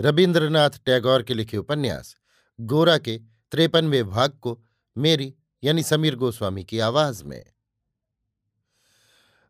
रविन्द्रनाथ 0.00 0.70
टैगोर 0.70 1.22
के 1.22 1.34
लिखे 1.34 1.56
उपन्यास, 1.56 2.16
गोरा 2.60 2.98
के 2.98 3.18
त्रेपनवे 3.50 4.02
भाग 4.02 4.30
को 4.30 4.62
मेरी, 4.98 5.34
यानी 5.64 5.82
समीर 5.82 6.16
गोस्वामी 6.16 6.64
की 6.64 6.78
आवाज़ 6.78 7.24
में। 7.24 7.44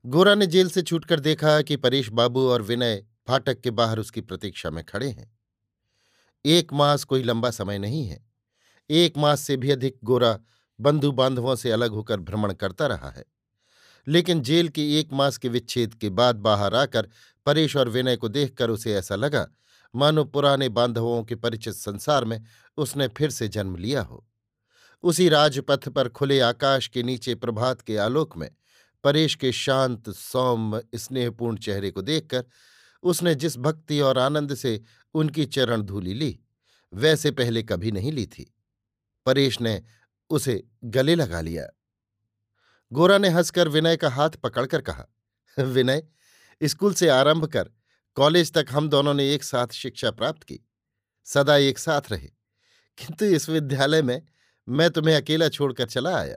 गोरा 0.06 0.34
ने 0.34 0.46
जेल 0.46 0.70
से 0.70 0.82
छूटकर 0.82 1.20
देखा 1.20 1.62
कि 1.62 1.76
परेश 1.76 2.08
बाबू 2.08 2.48
और 2.48 2.62
विनय 2.62 3.06
फाटक 3.28 3.60
के 3.60 3.70
बाहर 3.70 3.98
उसकी 3.98 4.20
प्रतीक्षा 4.20 4.70
में 4.70 4.84
खड़े 4.84 5.08
हैं। 5.08 5.38
एक 6.44 6.72
मास 6.72 7.04
कोई 7.04 7.22
लंबा 7.22 7.50
समय 7.50 7.78
नहीं 7.78 8.06
है। 8.06 8.26
एक 8.90 9.18
मास 9.18 9.40
से 9.40 9.56
भी 9.56 9.70
अधिक 9.70 9.98
गोरा 10.04 10.38
बंधु 10.80 11.12
बांधवों 11.12 11.56
से 11.56 11.70
अलग 11.70 11.90
होकर 11.90 12.20
भ्रमण 12.20 12.52
करता 12.52 12.86
रहा 12.86 13.10
है। 13.10 13.24
लेकिन 14.08 14.40
जेल 14.40 14.68
के 14.68 15.00
एक 15.00 15.12
मास 15.12 15.36
के 15.36 15.48
विच्छेद 15.48 15.94
के 15.94 16.10
बाद 16.10 16.36
बाहर 16.36 16.74
आकर 16.74 17.08
परेश 17.46 17.76
और 17.76 17.88
विनय 17.88 18.16
को 18.16 18.28
देखकर 18.28 18.70
उसे 18.70 18.94
ऐसा 18.94 19.14
लगा 19.14 19.48
मानो 19.94 20.24
पुराने 20.24 20.68
बांधवों 20.68 21.24
के 21.24 21.34
परिचित 21.34 21.74
संसार 21.74 22.24
में 22.24 22.42
उसने 22.76 23.08
फिर 23.08 23.30
से 23.30 23.48
जन्म 23.48 23.76
लिया 23.76 24.02
हो। 24.02 24.26
उसी 25.02 25.28
राजपथ 25.28 25.88
पर 25.88 26.08
खुले 26.08 26.40
आकाश 26.40 26.88
के 26.88 27.02
नीचे 27.02 27.34
प्रभात 27.34 27.80
के 27.80 27.96
आलोक 27.96 28.36
में, 28.36 28.50
परेश 29.04 29.34
के 29.34 29.52
शांत, 29.52 30.10
सौम्य, 30.10 30.82
स्नेहपूर्ण 30.94 31.56
चेहरे 31.56 31.90
को 31.90 32.02
देखकर 32.02 32.44
उसने 33.02 33.34
जिस 33.34 33.56
भक्ति 33.58 34.00
और 34.00 34.18
आनंद 34.18 34.54
से 34.54 34.80
उनकी 35.14 35.46
चरण 35.46 35.82
धूली 35.82 36.14
ली, 36.14 36.40
वैसे 36.94 37.30
पहले 37.30 37.62
कभी 37.62 37.92
नहीं 37.92 38.12
ली 38.12 38.26
थी। 38.26 38.54
परेश 39.26 39.60
ने 39.60 39.82
उसे 40.30 40.64
गले 40.84 41.14
लगा 41.14 41.40
लिया। 41.40 41.66
गोरा 42.92 43.18
ने 43.18 43.28
हंसकर 43.28 43.68
विनय 43.68 43.96
का 43.96 44.10
हाथ 44.10 44.30
पकड़कर 44.30 44.80
कहा, 44.80 45.06
विनय, 45.58 46.06
स्कूल 46.62 46.94
से 46.94 47.08
आरंभ 47.08 47.44
कर 47.44 47.70
कॉलेज 48.14 48.52
तक 48.52 48.66
हम 48.70 48.88
दोनों 48.88 49.14
ने 49.14 49.34
एक 49.34 49.44
साथ 49.44 49.66
शिक्षा 49.66 50.10
प्राप्त 50.10 50.42
की, 50.42 50.60
सदा 51.24 51.56
एक 51.56 51.78
साथ 51.78 52.02
रहे। 52.10 52.26
किंतु 52.98 53.24
इस 53.24 53.48
विद्यालय 53.48 54.02
में 54.02 54.22
मैं 54.68 54.90
तुम्हें 54.90 55.16
अकेला 55.16 55.48
छोड़कर 55.48 55.86
चला 55.86 56.18
आया। 56.18 56.36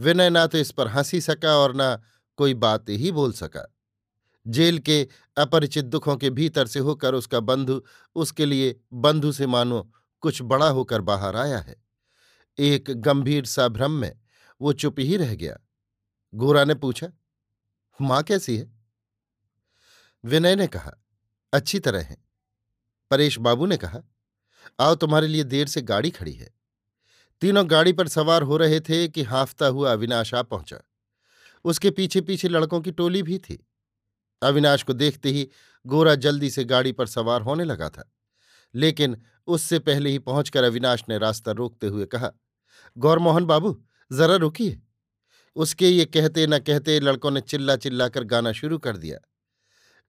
विनय 0.00 0.30
ना 0.30 0.46
तो 0.46 0.58
इस 0.58 0.70
पर 0.70 0.88
हँसी 0.88 1.20
सका 1.20 1.56
और 1.56 1.74
ना 1.74 2.02
कोई 2.36 2.54
बात 2.54 2.88
ही 2.88 3.12
बोल 3.12 3.32
सका। 3.32 3.74
जेल 4.46 4.78
के 4.78 5.08
अपरिचित 5.38 5.84
दुखों 5.84 6.16
के 6.16 6.30
भीतर 6.30 6.66
से 6.66 6.78
होकर 6.78 7.14
उसका 7.14 7.40
बंधु, 7.40 7.82
उसके 8.14 8.46
लिए 8.46 8.80
बंधु 8.92 9.32
से 9.32 9.46
मानो 9.46 9.92
कुछ 10.20 10.42
बड़ा 10.42 10.68
होकर 10.68 11.00
बाहर 11.00 11.36
आया 11.36 11.58
है। 11.58 11.84
एक 12.58 12.84
गंभीर 12.90 13.44
सा 13.44 13.68
भ्रम 13.68 13.90
में 13.90 14.20
वो 14.60 14.72
चुप 14.72 14.96
ही 14.98 15.16
रह 15.16 15.34
गया। 15.34 15.58
गोरा 16.34 16.64
ने 16.64 16.74
पूछा, 16.74 17.08
माँ 18.00 18.22
कैसी 18.22 18.56
है? 18.56 18.72
विनय 20.24 20.56
ने 20.56 20.66
कहा 20.66 20.92
अच्छी 21.52 21.78
तरह 21.78 22.00
हैं। 22.00 22.24
परेश 23.10 23.38
बाबू 23.38 23.66
ने 23.66 23.76
कहा, 23.76 24.00
आओ 24.80 24.94
तुम्हारे 24.94 25.26
लिए 25.26 25.44
देर 25.44 25.66
से 25.66 25.82
गाड़ी 25.82 26.10
खड़ी 26.10 26.32
है। 26.32 26.54
तीनों 27.40 27.70
गाड़ी 27.70 27.92
पर 27.92 28.08
सवार 28.08 28.42
हो 28.42 28.56
रहे 28.56 28.80
थे 28.80 29.08
कि 29.08 29.22
हाफता 29.22 29.66
हुआ 29.66 29.92
अविनाश 29.92 30.34
आ 30.34 30.42
पहुँचा। 30.42 30.78
उसके 31.64 31.90
पीछे 31.90 32.20
पीछे 32.20 32.48
लड़कों 32.48 32.80
की 32.80 32.90
टोली 32.90 33.22
भी 33.22 33.38
थी। 33.38 33.66
अविनाश 34.42 34.82
को 34.82 34.92
देखते 34.92 35.28
ही 35.28 35.48
गोरा 35.86 36.14
जल्दी 36.14 36.50
से 36.50 36.64
गाड़ी 36.64 36.92
पर 36.92 37.06
सवार 37.06 37.42
होने 37.42 37.64
लगा 37.64 37.88
था। 37.88 38.12
लेकिन 38.74 39.22
उससे 39.46 39.78
पहले 39.78 40.10
ही 40.10 40.18
पहुंचकर 40.18 40.64
अविनाश 40.64 41.04
ने 41.08 41.18
रास्ता 41.18 41.52
रोकते 41.52 41.86
हुए 41.86 42.06
कहा, 42.06 42.32
गौरमोहन 42.98 43.44
बाबू, 43.44 43.84
जरा 44.12 44.36
रुकिए। 44.36 44.82
उसके 45.56 45.88
ये 45.88 46.04
कहते 46.04 46.46
न 46.46 46.58
कहते 46.58 47.00
लड़कों 47.00 47.30
ने 47.30 47.40
चिल्ला 47.40 47.76
चिल्लाकर 47.76 48.24
गाना 48.24 48.52
शुरू 48.52 48.78
कर 48.78 48.96
दिया। 48.96 49.18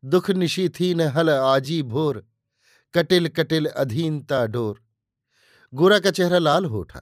दुख 0.03 0.29
निशी 0.29 0.69
थी 0.69 0.93
न 0.93 1.01
हल 1.01 1.29
आजी 1.29 1.81
भोर, 1.83 2.25
कटिल 2.93 3.27
कटिल 3.27 3.65
अधीनता 3.65 4.45
डोर। 4.45 4.81
गोरा 5.73 5.99
का 5.99 6.11
चेहरा 6.11 6.39
लाल 6.39 6.65
हो 6.65 6.79
उठा। 6.79 7.01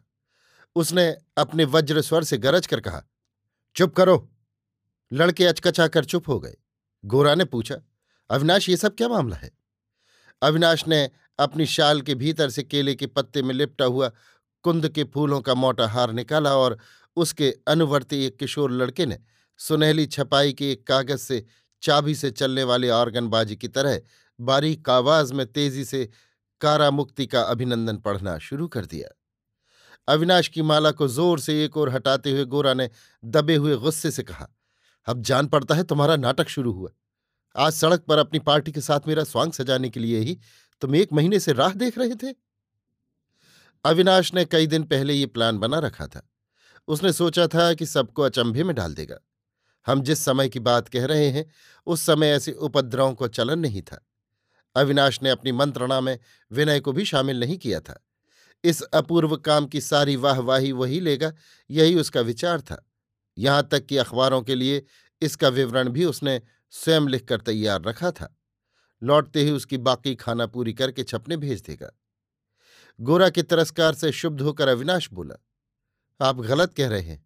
उसने 0.75 1.07
अपने 1.37 1.65
वज्र 1.65 2.01
स्वर 2.01 2.23
से 2.23 2.37
गरज 2.37 2.67
कर 2.67 2.79
कहा, 2.79 3.03
चुप 3.75 3.95
करो। 3.95 4.29
लड़के 5.11 5.45
अचकचाकर 5.45 6.05
चुप 6.05 6.29
हो 6.29 6.39
गए। 6.39 6.55
गोरा 7.05 7.35
ने 7.35 7.45
पूछा, 7.45 7.75
अविनाश, 8.29 8.69
ये 8.69 8.77
सब 8.77 8.95
क्या 8.95 9.07
मामला 9.07 9.35
है? 9.35 9.51
अविनाश 10.41 10.87
ने 10.87 11.09
अपनी 11.39 11.65
शाल 11.65 12.01
के 12.01 12.15
भीतर 12.15 12.49
से 12.49 12.63
केले 12.63 12.95
के 12.95 13.07
पत्ते 13.07 13.41
में 13.41 13.53
लिपटा 13.55 13.85
हुआ 13.85 14.11
कुंद 14.63 14.89
के 14.89 15.03
फूलों 15.03 15.41
का 15.41 15.53
मोटा 15.53 15.87
हार 15.87 16.11
निकाला 16.11 16.55
और 16.55 16.77
उसके 17.15 17.51
अनुवर्ती 17.67 18.25
एक 18.25 18.37
किशोर 18.37 18.71
लड़के 18.71 19.05
ने 19.05 19.19
सुनहली 19.57 20.05
छपाई 20.05 20.53
के 20.53 20.71
एक 20.71 20.87
कागज़ 20.87 21.17
से 21.17 21.45
चाबी 21.83 22.15
से 22.15 22.31
चलने 22.31 22.63
वाले 22.63 22.89
ऑर्गनबाजी 22.89 23.55
की 23.55 23.67
तरह 23.67 23.99
बारीक 24.39 24.89
आवाज़ 24.89 25.33
में 25.33 25.45
तेज़ी 25.45 25.85
से 25.85 26.09
कारामुक्ति 26.61 27.25
का 27.25 27.41
अभिनंदन 27.41 27.97
पढ़ना 27.97 28.37
शुरू 28.39 28.67
कर 28.67 28.85
दिया। 28.85 29.09
अविनाश 30.07 30.47
की 30.47 30.61
माला 30.61 30.91
को 30.91 31.07
ज़ोर 31.07 31.39
से 31.39 31.63
एक 31.65 31.77
ओर 31.77 31.89
हटाते 31.89 32.31
हुए 32.31 32.45
गोरा 32.45 32.73
ने 32.73 32.89
दबे 33.23 33.55
हुए 33.55 33.75
गुस्से 33.77 34.11
से 34.11 34.23
कहा, 34.23 34.47
अब 35.07 35.21
जान 35.21 35.47
पड़ता 35.47 35.75
है 35.75 35.83
तुम्हारा 35.83 36.15
नाटक 36.15 36.49
शुरू 36.49 36.71
हुआ। 36.71 36.89
आज 37.55 37.73
सड़क 37.73 38.03
पर 38.03 38.17
अपनी 38.17 38.39
पार्टी 38.39 38.71
के 38.71 38.81
साथ 38.81 39.07
मेरा 39.07 39.23
स्वांग 39.23 39.51
सजाने 39.51 39.89
के 39.89 39.99
लिए 39.99 40.19
ही 40.19 40.37
तुम 40.81 40.95
एक 40.95 41.13
महीने 41.13 41.39
से 41.39 41.53
राह 41.53 41.73
देख 41.73 41.97
रहे 41.97 42.15
थे? 42.15 42.33
अविनाश 43.85 44.33
ने 44.33 44.45
कई 44.45 44.67
दिन 44.67 44.83
पहले 44.83 45.13
ये 45.13 45.25
प्लान 45.27 45.57
बना 45.57 45.79
रखा 45.79 46.07
था। 46.07 46.21
उसने 46.87 47.11
सोचा 47.13 47.47
था 47.47 47.73
कि 47.73 47.85
सबको 47.85 48.21
अचंभे 48.21 48.63
में 48.63 48.75
डाल 48.75 48.93
देगा। 48.93 49.17
हम 49.87 50.01
जिस 50.01 50.25
समय 50.25 50.49
की 50.49 50.59
बात 50.59 50.89
कह 50.89 51.05
रहे 51.05 51.29
हैं, 51.29 51.51
उस 51.85 52.01
समय 52.01 52.27
ऐसे 52.27 52.51
उपद्रवों 52.51 53.13
को 53.13 53.27
चलन 53.27 53.59
नहीं 53.59 53.81
था। 53.81 54.05
अविनाश 54.75 55.23
ने 55.23 55.29
अपनी 55.29 55.51
मंत्रणा 55.51 56.01
में 56.01 56.19
विनय 56.51 56.79
को 56.79 56.91
भी 56.91 57.05
शामिल 57.05 57.39
नहीं 57.39 57.57
किया 57.57 57.79
था। 57.79 58.05
इस 58.63 58.81
अपूर्व 58.81 59.35
काम 59.37 59.65
की 59.65 59.81
सारी 59.81 60.15
वाहवाही 60.15 60.71
वही 60.71 60.99
लेगा, 60.99 61.33
यही 61.69 61.95
उसका 61.95 62.21
विचार 62.21 62.61
था। 62.61 62.89
यहाँ 63.37 63.67
तक 63.71 63.85
कि 63.85 63.97
अखबारों 63.97 64.41
के 64.41 64.55
लिए 64.55 64.85
इसका 65.21 65.47
विवरण 65.47 65.89
भी 65.89 66.05
उसने 66.05 66.41
स्वयं 66.69 67.07
लिखकर 67.07 67.41
तैयार 67.41 67.81
रखा 67.81 68.11
था। 68.11 68.37
लौटते 69.03 69.43
ही 69.43 69.51
उसकी 69.51 69.77
बाकी 69.77 70.15
खाना 70.15 70.45
पूरी 70.45 70.73
करके 70.73 71.03
छपने 71.03 71.37
भेज 71.37 71.61
देगा। 71.61 71.91
गोरा 72.99 73.29
के 73.29 73.43
तिरस्कार 73.43 73.93
से 73.93 74.11
शुद्ध 74.11 74.41
होकर 74.41 74.67
अविनाश 74.67 75.09
बोला, 75.13 75.35
आप 76.21 76.39
गलत 76.39 76.73
कह 76.73 76.87
रहे 76.87 77.01
हैं। 77.01 77.25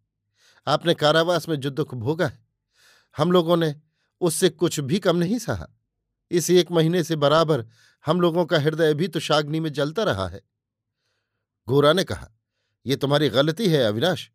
आपने 0.68 0.94
कारावास 0.94 1.50
में 1.50 1.56
जो 1.56 1.70
दुख 1.70 1.94
भोगा 1.96 2.28
है 2.28 2.45
हम 3.18 3.32
लोगों 3.32 3.58
ने 3.58 3.76
उससे 4.22 4.50
कुछ 4.50 4.80
भी 4.80 5.00
कम 5.00 5.16
नहीं 5.16 5.40
सहा। 5.40 5.68
इस 6.32 6.50
एक 6.50 6.72
महीने 6.72 7.04
से 7.04 7.16
बराबर 7.16 7.66
हम 8.06 8.22
लोगों 8.22 8.46
का 8.46 8.60
हृदय 8.60 8.94
भी 8.94 9.08
तो 9.08 9.20
शाग्नि 9.20 9.60
में 9.60 9.74
जलता 9.74 10.04
रहा 10.04 10.28
है। 10.28 10.42
गोरा 11.68 11.94
ने 11.94 12.04
कहा 12.04 12.30
यह 12.86 12.96
तुम्हारी 12.96 13.30
गलती 13.30 13.68
है, 13.68 13.84
अविनाश। 13.84 14.30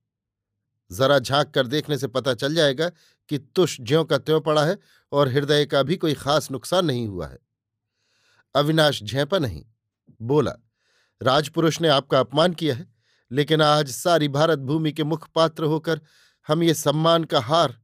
जरा 0.93 1.19
झाँक 1.19 1.51
कर 1.51 1.67
देखने 1.67 1.99
से 1.99 2.07
पता 2.09 2.35
चल 2.35 2.55
जाएगा 2.55 2.89
कि 3.29 3.39
तुष 3.39 3.81
ज्यों 3.81 4.05
का 4.05 4.19
त्यों 4.19 4.41
पड़ा 4.41 4.65
है 4.65 4.79
और 5.13 5.29
हृदय 5.29 5.67
का 5.67 5.83
भी 5.83 5.97
कोई 5.97 6.15
खास 6.15 6.51
नुकसान 6.51 6.87
नहीं 6.87 7.07
हुआ 7.09 7.27
है। 7.27 7.39
अविनाश 8.55 9.03
झेपा 9.03 9.39
नहीं, 9.39 9.65
बोला, 10.23 10.55
राजपुरुष 11.23 11.81
ने 11.81 11.89
आपका 11.89 12.21
अपमान 12.21 12.53
किया 12.53 12.75
है, 12.75 12.95
लेकिन 13.33 13.63
आज 13.63 13.91
सारी 13.91 14.29
भारत 14.29 14.59
भूमि 14.59 14.93
के 14.93 15.05
मुखपात्र 15.05 15.65
होकर 15.65 16.01
हम 16.49 16.63
ये 16.63 16.75
सम्मान 16.75 17.25
का 17.25 17.41
हार 17.41 17.81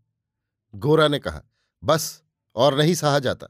गोरा 0.76 1.08
ने 1.08 1.19
कहा, 1.19 1.43
बस, 1.84 2.23
और 2.55 2.78
नहीं 2.78 2.94
सहा 2.94 3.19
जाता। 3.19 3.46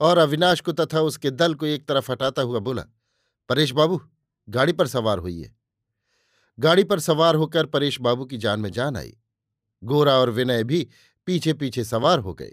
और 0.00 0.18
अविनाश 0.18 0.60
को 0.60 0.72
तथा 0.72 1.00
उसके 1.00 1.30
दल 1.30 1.54
को 1.54 1.66
एक 1.66 1.88
तरफ़ 1.88 2.12
हटाता 2.12 2.42
हुआ 2.42 2.58
बोला, 2.58 2.82
परेश 3.48 3.72
बाबू, 3.72 4.00
गाड़ी 4.48 4.72
पर 4.72 4.86
सवार 4.86 5.18
हुई 5.18 5.40
है 5.40 5.60
गाड़ी 6.58 6.84
पर 6.84 7.00
सवार 7.00 7.34
होकर 7.34 7.66
परेश 7.66 8.00
बाबू 8.00 8.24
की 8.24 8.38
जान 8.38 8.60
में 8.60 8.72
जान 8.72 8.96
आई। 8.96 9.16
गोरा 9.84 10.14
और 10.14 10.30
विनय 10.30 10.64
भी 10.64 10.88
पीछे 11.26 11.52
पीछे 11.52 11.84
सवार 11.84 12.18
हो 12.18 12.34
गए। 12.34 12.52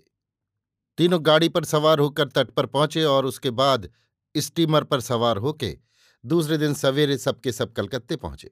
तीनों 0.97 1.25
गाड़ी 1.25 1.49
पर 1.49 1.65
सवार 1.65 1.99
होकर 1.99 2.27
तट 2.27 2.49
पर 2.49 2.65
पहुँचे 2.65 3.03
और 3.03 3.25
उसके 3.25 3.51
बाद 3.51 3.89
स्टीमर 4.37 4.83
पर 4.83 5.01
सवार 5.01 5.37
होके 5.37 5.77
दूसरे 6.25 6.57
दिन 6.57 6.73
सवेरे 6.73 7.17
सबके 7.17 7.51
सब 7.51 7.73
कलकत्ते 7.73 8.15
पहुँचे। 8.15 8.51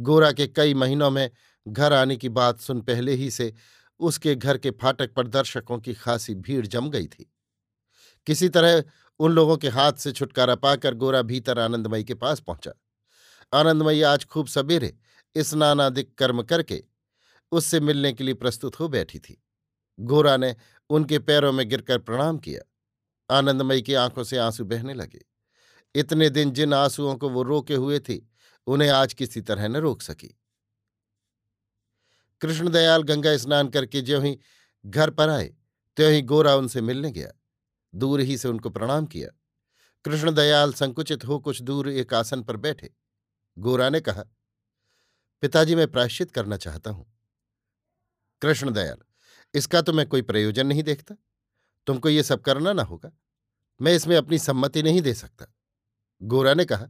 गोरा 0.00 0.32
के 0.32 0.46
कई 0.46 0.74
महीनों 0.74 1.10
में 1.10 1.30
घर 1.68 1.92
आने 1.92 2.16
की 2.16 2.28
बात 2.28 2.60
सुन 2.60 2.80
पहले 2.80 3.12
ही 3.12 3.30
से 3.30 3.54
उसके 4.00 4.34
घर 4.34 4.58
के 4.58 4.70
फाटक 4.70 5.14
पर 5.14 5.26
दर्शकों 5.26 5.78
की 5.78 5.94
खासी 5.94 6.34
भीड़ 6.34 6.66
जम 6.66 6.90
गई 6.90 7.06
थी। 7.06 7.32
किसी 8.26 8.48
तरह 8.48 8.84
उन 9.18 9.32
लोगों 9.32 9.56
के 9.56 9.68
हाथ 9.68 9.92
से 9.92 10.12
छुटकारा 10.12 10.54
पाकर 10.54 10.94
गोरा 10.94 11.22
भीतर 11.22 11.58
आनंदमयी 11.58 12.04
के 12.04 12.14
पास 12.14 12.40
पहुँचा। 12.40 12.72
आनंदमयी 13.60 14.02
आज 14.02 14.24
खूब 14.24 14.46
सवेरे 14.46 14.96
स्नानादिक 15.36 16.14
कर्म 16.14 16.42
करके 16.42 16.84
उससे 17.52 17.80
मिलने 17.80 18.12
के 18.12 18.24
लिए 18.24 18.34
प्रस्तुत 18.34 18.80
हो 18.80 18.88
बैठी 18.88 19.18
थी। 19.18 19.44
गोरा 20.00 20.36
ने 20.36 20.56
उनके 20.90 21.18
पैरों 21.18 21.52
में 21.52 21.68
गिरकर 21.68 21.98
प्रणाम 21.98 22.38
किया। 22.38 22.60
आनंदमयी 23.38 23.82
की 23.82 23.94
आँखों 23.94 24.24
से 24.24 24.38
आँसू 24.38 24.64
बहने 24.64 24.94
लगे। 24.94 25.24
इतने 25.94 26.30
दिन 26.30 26.50
जिन 26.50 26.74
आंसुओं 26.74 27.16
को 27.16 27.28
वो 27.28 27.42
रोके 27.42 27.74
हुए 27.74 27.98
थी, 27.98 28.30
उन्हें 28.66 28.88
आज 28.88 29.14
किसी 29.14 29.40
तरह 29.40 29.68
न 29.68 29.76
रोक 29.76 30.02
सकी। 30.02 30.40
कृष्णदयाल 32.40 33.02
गंगा 33.02 33.36
स्नान 33.36 33.68
करके 33.68 34.00
ज्यों 34.02 34.24
ही 34.24 34.38
घर 34.86 35.10
पर 35.10 35.28
आए, 35.28 35.54
त्यों 35.96 36.12
ही 36.12 36.22
गोरा 36.22 36.54
उनसे 36.54 36.80
मिलने 36.80 37.10
गया। 37.10 37.32
दूर 37.94 38.20
ही 38.20 38.38
से 38.38 38.48
उनको 38.48 38.70
प्रणाम 38.70 39.06
किया। 39.06 39.28
कृष्णदयाल 40.04 40.72
संकुचित 40.72 41.24
हो 41.24 41.38
कुछ 41.38 41.62
दूर 41.62 41.88
एक 41.88 42.14
आसन 42.14 42.42
पर 42.42 42.56
बैठे। 42.56 42.90
गोरा 43.58 43.88
ने 43.90 44.00
कहा, 44.00 44.24
पिताजी, 45.42 45.74
मैं 45.74 45.90
प्रायश्चित 45.92 46.30
करना 46.30 46.56
चाहता 46.56 46.90
हूँ। 46.90 47.06
कृष्णदयाल 48.42 48.98
इसका 49.54 49.80
तो 49.82 49.92
मैं 49.92 50.06
कोई 50.06 50.22
प्रयोजन 50.22 50.66
नहीं 50.66 50.82
देखता। 50.82 51.14
तुमको 51.86 52.08
ये 52.08 52.22
सब 52.22 52.40
करना 52.40 52.72
ना 52.72 52.82
होगा। 52.82 53.10
मैं 53.80 53.92
इसमें 53.92 54.16
अपनी 54.16 54.38
सम्मति 54.38 54.82
नहीं 54.82 55.00
दे 55.02 55.14
सकता। 55.14 55.46
गोरा 56.22 56.54
ने 56.54 56.64
कहा 56.64 56.88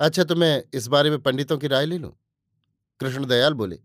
अच्छा 0.00 0.24
तो 0.24 0.34
मैं 0.36 0.64
इस 0.74 0.86
बारे 0.86 1.10
में 1.10 1.18
पंडितों 1.18 1.58
की 1.58 1.66
राय 1.66 1.86
ले 1.86 1.98
लूँ? 1.98 2.12
कृष्णदयाल 3.00 3.54
बोले 3.54 3.78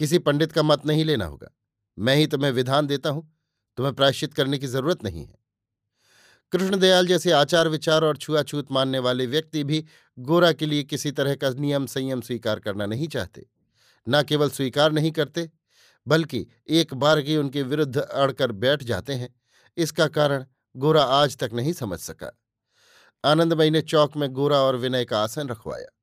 किसी 0.00 0.18
पंडित 0.18 0.52
का 0.52 0.62
मत 0.62 0.86
नहीं 0.86 1.04
लेना 1.04 1.24
होगा। 1.24 1.50
मैं 1.98 2.16
ही 2.16 2.26
तुम्हें 2.26 2.52
विधान 2.52 2.86
देता 2.86 3.10
हूँ, 3.10 3.36
तुम्हें 3.76 3.94
प्रायश्चित 3.94 4.34
करने 4.34 4.58
की 4.58 4.66
ज़रूरत 4.66 5.04
नहीं 5.04 5.26
है। 5.26 5.38
कृष्णदयाल 6.52 7.06
जैसे 7.06 7.32
आचार 7.32 7.68
विचार 7.68 8.04
और 8.04 8.16
छुआछूत 8.16 8.72
मानने 8.72 8.98
वाले 8.98 9.26
व्यक्ति 9.26 9.64
भी 9.64 9.84
गोरा 10.18 10.52
के 10.52 10.66
लिए 10.66 10.82
किसी 10.82 11.10
तरह 11.10 11.34
का 11.34 11.50
नियम 11.50 11.86
संयम 11.86 12.20
स्वीकार 12.20 12.60
करना 12.60 12.86
नहीं 12.86 13.08
चाहते। 13.08 13.46
न 14.08 14.22
केवल 14.22 14.50
स्वीकार 14.50 14.92
नहीं 14.92 15.12
करते, 15.12 15.50
बल्कि 16.08 16.46
एक 16.68 16.94
बार 16.94 17.22
की 17.22 17.36
उनके 17.36 17.62
विरुद्ध 17.62 17.96
अड़कर 17.96 18.52
बैठ 18.52 18.82
जाते 18.82 19.12
हैं। 19.12 19.34
इसका 19.76 20.06
कारण 20.06 20.44
गोरा 20.76 21.02
आज 21.02 21.36
तक 21.36 21.50
नहीं 21.52 21.72
समझ 21.72 21.98
सका। 21.98 22.40
आनंदमयी 23.24 23.70
ने 23.70 23.82
चौक 23.82 24.16
में 24.16 24.32
गोरा 24.32 24.58
और 24.58 24.76
विनय 24.76 25.04
का 25.04 25.22
आसन 25.22 25.48
रखवाया। 25.48 25.99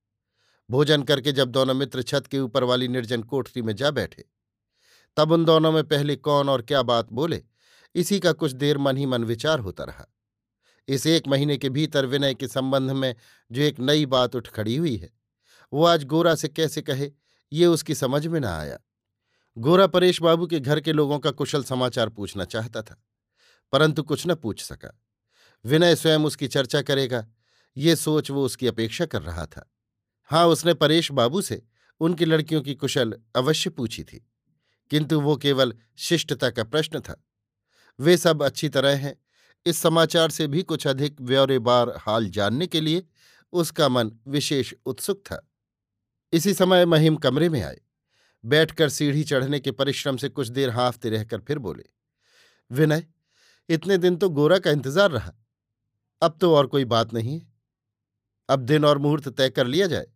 भोजन 0.70 1.04
करके 1.04 1.32
जब 1.32 1.52
दोनों 1.52 1.74
मित्र 1.74 2.02
छत 2.02 2.28
के 2.28 2.40
ऊपर 2.40 2.64
वाली 2.64 2.88
निर्जन 2.88 3.24
कोठरी 3.24 3.62
में 3.62 3.76
जा 3.76 3.92
बैठे। 3.92 4.26
तब 5.18 5.32
उन 5.32 5.46
दोनों 5.46 5.72
में 5.72 5.84
पहले 5.84 6.16
कौन 6.16 6.50
और 6.50 6.62
क्या 6.62 6.82
बात 6.82 7.12
बोले, 7.12 7.44
इसी 7.96 8.20
का 8.20 8.32
कुछ 8.32 8.52
देर 8.52 8.78
मन 8.78 8.98
ही 8.98 9.06
मन 9.06 9.24
विचार 9.24 9.60
होता 9.60 9.84
रहा। 9.84 10.06
इस 10.88 11.06
एक 11.08 11.28
महीने 11.28 11.58
के 11.58 11.70
भीतर 11.70 12.06
विनय 12.06 12.34
के 12.34 12.48
संबंध 12.48 12.92
में 12.92 13.16
जो 13.52 13.62
एक 13.62 13.80
नई 13.80 14.06
बात 14.06 14.36
उठ 14.36 14.48
खड़ी 14.48 14.76
हुई 14.76 14.96
है, 14.96 15.10
वो 15.74 15.86
आज 15.86 16.04
गोरा 16.04 16.36
से 16.36 16.48
कैसे 16.48 16.82
कहे, 16.82 17.12
ये 17.52 17.66
उसकी 17.66 17.96
समझ 17.96 18.26
में 18.28 18.40
न 18.40 18.46
आया। 18.46 18.78
गोरा 19.58 19.88
परेश 19.88 20.22
बाबू 20.22 20.48
के 20.48 20.60
घर 20.60 20.80
के 20.80 20.94
लोगों 20.94 21.20
का 21.20 21.32
कुशल 21.32 21.64
समाचार 21.64 22.10
पूछना 22.10 22.46
चाहता 22.46 22.82
था, 22.82 23.02
परंतु 23.74 24.04
कुछ 24.04 24.28
न 24.28 24.36
पूछ 24.36 24.64
सका। 24.64 24.94
विनय 25.66 25.96
स्वयं 25.96 26.20
उसकी 26.20 26.48
चर्चा 26.48 26.82
करेगा, 26.82 27.26
ये 27.78 27.96
सोच 27.96 28.32
वो 28.32 28.46
उसकी 28.46 28.68
अपेक्षा 28.68 29.06
कर 29.06 29.22
रहा 29.22 29.46
था। 29.46 29.70
हाँ 30.30 30.46
उसने 30.48 30.74
परेश 30.74 31.12
बाबू 31.12 31.42
से 31.42 31.62
उनकी 32.02 32.26
लड़कियों 32.26 32.62
की 32.62 32.74
कुशल 32.76 33.14
अवश्य 33.36 33.70
पूछी 33.70 34.04
थी, 34.04 34.26
किंतु 34.92 35.20
वो 35.22 35.36
केवल 35.38 35.74
शिष्टता 35.98 36.50
का 36.50 36.64
प्रश्न 36.66 37.00
था। 37.00 37.22
वे 38.00 38.18
सब 38.18 38.44
अच्छी 38.44 38.70
तरह 38.70 38.98
हैं। 38.98 39.16
इस 39.66 39.78
समाचार 39.78 40.32
से 40.32 40.48
भी 40.48 40.64
कुछ 40.64 40.86
अधिक 40.88 41.22
ब्यौरेबार 41.22 41.94
हाल 41.98 42.30
जानने 42.30 42.68
के 42.68 42.82
लिए 42.82 43.04
उसका 43.54 43.88
मन 43.90 44.12
विशेष 44.28 44.74
उत्सुक 44.86 45.22
था। 45.22 45.40
इसी 46.34 46.54
समय 46.54 46.86
महिम 46.86 47.16
कमरे 47.18 47.50
में 47.50 47.62
आए। 47.62 47.80
बैठकर 48.44 48.90
सीढ़ी 48.90 49.24
चढ़ने 49.24 49.60
के 49.60 49.72
परिश्रम 49.72 50.18
से 50.18 50.30
कुछ 50.30 50.48
देर 50.50 50.70
हाफते 50.70 51.10
रहकर 51.10 51.40
फिर 51.40 51.60
बोले, 51.60 51.84
विनय, 52.72 53.06
इतने 53.70 53.98
दिन 53.98 54.16
तो 54.16 54.30
गोरा 54.30 54.58
का 54.60 54.72
इंतज़ार 54.72 55.12
रहा। 55.12 55.34
अब 56.22 56.38
तो 56.42 56.54
और 56.56 56.68
कोई 56.68 56.86
बात 56.86 57.14
नहीं 57.14 57.40
है। 57.40 57.48
अब 58.50 58.60
दिन 58.62 58.86
और 58.86 58.98
मुहूर्त 58.98 59.28
तय 59.30 59.50
कर 59.50 59.68
लिया 59.68 59.88
जाए। 59.88 60.08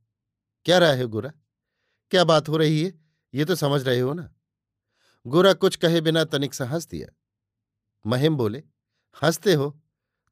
क्या 0.65 0.77
राय 0.77 0.97
है 0.97 1.05
गोरा? 1.05 1.31
क्या 2.11 2.23
बात 2.23 2.49
हो 2.49 2.57
रही 2.57 2.83
है? 2.83 2.99
ये 3.33 3.45
तो 3.45 3.55
समझ 3.55 3.83
रहे 3.83 3.99
हो 3.99 4.13
ना। 4.13 4.33
गोरा 5.27 5.53
कुछ 5.53 5.75
कहे 5.75 6.01
बिना 6.01 6.23
तनिक 6.23 6.53
सा 6.53 6.65
हंस 6.65 6.87
दिया। 6.87 7.07
महिम 8.05 8.37
बोले, 8.37 8.63
हँसते 9.23 9.53
हो? 9.53 9.81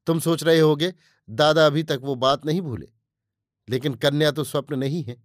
तुम 0.06 0.20
सोच 0.20 0.44
रहे 0.44 0.60
होगे, 0.60 0.94
दादा 1.30 1.66
अभी 1.66 1.82
तक 1.82 1.98
वो 2.02 2.14
बात 2.14 2.46
नहीं 2.46 2.60
भूले। 2.60 2.92
लेकिन 3.68 3.94
कन्या 3.94 4.30
तो 4.30 4.44
स्वप्न 4.44 4.78
नहीं 4.78 5.02
है। 5.02 5.22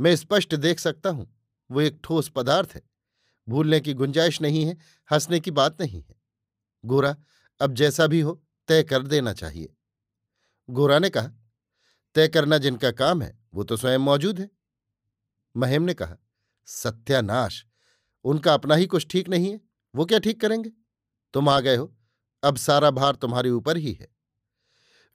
मैं 0.00 0.16
स्पष्ट 0.16 0.54
देख 0.54 0.78
सकता 0.78 1.10
हूँ, 1.10 1.40
वो 1.70 1.80
एक 1.80 2.00
ठोस 2.04 2.28
पदार्थ 2.28 2.70
है। 2.74 2.82
भूलने 3.48 3.80
की 3.80 3.94
गुंजाइश 3.94 4.40
नहीं 4.40 4.64
है, 4.64 4.76
हंसने 5.12 5.40
की 5.40 5.50
बात 5.50 5.80
नहीं 5.80 6.02
है। 6.02 6.14
गोरा, 6.84 7.16
अब 7.60 7.74
जैसा 7.74 8.06
भी 8.06 8.20
हो, 8.20 8.44
तय 8.68 8.82
कर 8.82 9.02
देना 9.02 9.32
चाहिए। 9.32 9.74
गोरा 10.70 10.98
ने 10.98 11.10
कहा 11.10 11.30
तय 12.14 12.28
करना 12.28 12.58
जिनका 12.58 12.90
काम 12.90 13.22
है, 13.22 13.38
वो 13.54 13.64
तो 13.64 13.76
स्वयं 13.76 13.98
मौजूद 13.98 14.40
है। 14.40 14.50
महेम 15.56 15.82
ने 15.82 15.94
कहा, 15.94 16.16
सत्यानाश, 16.66 17.66
उनका 18.24 18.54
अपना 18.54 18.74
ही 18.74 18.86
कुछ 18.86 19.06
ठीक 19.10 19.28
नहीं 19.28 19.52
है, 19.52 19.60
वो 19.94 20.04
क्या 20.04 20.18
ठीक 20.18 20.40
करेंगे? 20.40 20.72
तुम 21.32 21.48
आ 21.48 21.60
गए 21.60 21.76
हो, 21.76 21.96
अब 22.44 22.56
सारा 22.56 22.90
भार 22.90 23.14
तुम्हारे 23.14 23.50
ऊपर 23.50 23.76
ही 23.76 23.92
है। 23.92 24.08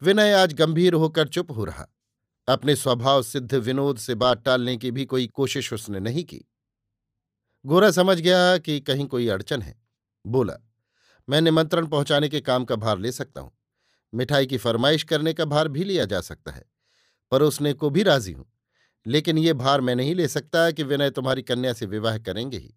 विनय 0.02 0.34
आज 0.34 0.54
गंभीर 0.54 0.94
होकर 0.94 1.28
चुप 1.28 1.52
हो 1.52 1.66
रहा। 1.66 1.88
अपने 2.48 2.76
स्वभाव 2.76 3.24
सिद्ध 3.24 3.54
विनोद 3.54 3.98
से 3.98 4.16
बात 4.16 4.44
टालने 4.44 4.78
की 4.78 4.92
भी 4.92 5.06
कोई 5.06 5.28
कोशिश 5.28 5.74
उसने 5.74 6.00
नहीं 6.00 6.24
की। 6.24 6.46
गोरा 7.66 7.92
समझ 7.92 8.20
गया 8.20 8.58
कि 8.58 8.80
कहीं 8.80 9.08
कोई 9.08 9.28
अड़चन 9.28 9.62
है। 9.62 9.82
बोला, 10.28 10.54
मैं 11.30 11.42
निमंत्रण 11.42 11.88
पहुँचाने 11.88 12.30
के 12.30 12.42
काम 12.42 12.66
का 12.66 12.76
भार 12.76 13.00
ले 13.00 13.12
सकता 13.12 13.42
हूँ। 13.42 13.52
मिठाई 14.14 14.46
की 14.46 14.58
फरमाइश 14.58 15.04
करने 15.04 15.34
का 15.34 15.46
भार 15.46 15.68
भी 15.68 15.84
लिया 15.84 16.06
जा 16.06 16.22
सकता 16.22 16.52
है। 16.52 16.77
परोसने 17.32 17.74
को 17.74 17.90
भी 17.90 18.04
राज़ी 18.04 18.32
हूँ। 18.32 18.54
लेकिन 19.08 19.38
ये 19.38 19.54
भार 19.54 19.82
मैं 19.82 19.96
नहीं 19.96 20.16
ले 20.16 20.28
सकता 20.28 20.72
कि 20.72 20.84
विनय 20.84 21.10
तुम्हारी 21.10 21.42
कन्या 21.42 21.74
से 21.74 21.86
विवाह 21.86 22.18
करेंगे 22.18 22.58
ही। 22.58 22.76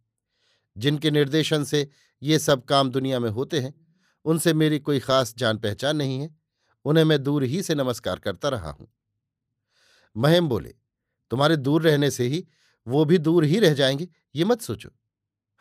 जिनके 0.79 1.11
निर्देशन 1.11 1.65
से 1.65 1.89
ये 2.23 2.39
सब 2.39 2.65
काम 2.65 2.91
दुनिया 2.91 3.19
में 3.19 3.31
होते 3.31 3.61
हैं, 3.61 3.87
उनसे 4.25 4.55
मेरी 4.55 4.79
कोई 4.79 5.01
खास 5.01 5.35
जान 5.39 5.59
पहचान 5.59 5.97
नहीं 5.97 6.21
है। 6.21 6.37
उन्हें 6.85 7.05
मैं 7.05 7.23
दूर 7.23 7.45
ही 7.45 7.63
से 7.63 7.75
नमस्कार 7.75 8.19
करता 8.19 8.49
रहा 8.49 8.71
हूँ। 8.71 8.93
महिम 10.17 10.49
बोले, 10.49 10.75
तुम्हारे 11.31 11.57
दूर 11.57 11.83
रहने 11.83 12.11
से 12.11 12.27
ही 12.27 12.49
वो 12.89 13.05
भी 13.05 13.19
दूर 13.19 13.45
ही 13.45 13.59
रह 13.59 13.75
जाएँगे, 13.75 14.09
ये 14.35 14.45
मत 14.45 14.61
सोचो। 14.61 14.91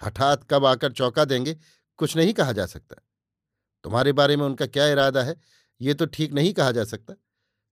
हठात 0.04 0.48
कब 0.50 0.66
आकर 0.66 0.92
चौंका 0.92 1.26
देंगे, 1.26 1.58
कुछ 1.98 2.18
नहीं 2.18 2.34
कहा 2.34 2.52
जा 2.52 2.66
सकता। 2.66 2.96
तुम्हारे 3.84 4.12
बारे 4.12 4.38
में 4.38 4.46
उनका 4.46 4.66
क्या 4.66 4.88
इरादा 4.88 5.24
है, 5.24 5.36
ये 5.82 5.94
तो 5.94 6.06
ठीक 6.06 6.34
नहीं 6.34 6.54
कहा 6.54 6.72
जा 6.72 6.84
सकता। 6.84 7.14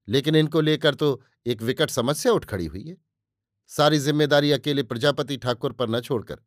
लेकिन 0.07 0.35
इनको 0.35 0.61
लेकर 0.61 0.95
तो 0.95 1.19
एक 1.45 1.61
विकट 1.61 1.89
समस्या 1.89 2.31
उठ 2.33 2.45
खड़ी 2.45 2.65
हुई 2.65 2.83
है। 2.83 2.95
सारी 3.71 3.97
ज़िम्मेदारी 3.99 4.51
अकेले 4.51 4.83
प्रजापति 4.83 5.37
ठाकुर 5.37 5.71
पर 5.73 5.89
न 5.89 5.99
छोड़कर, 6.01 6.39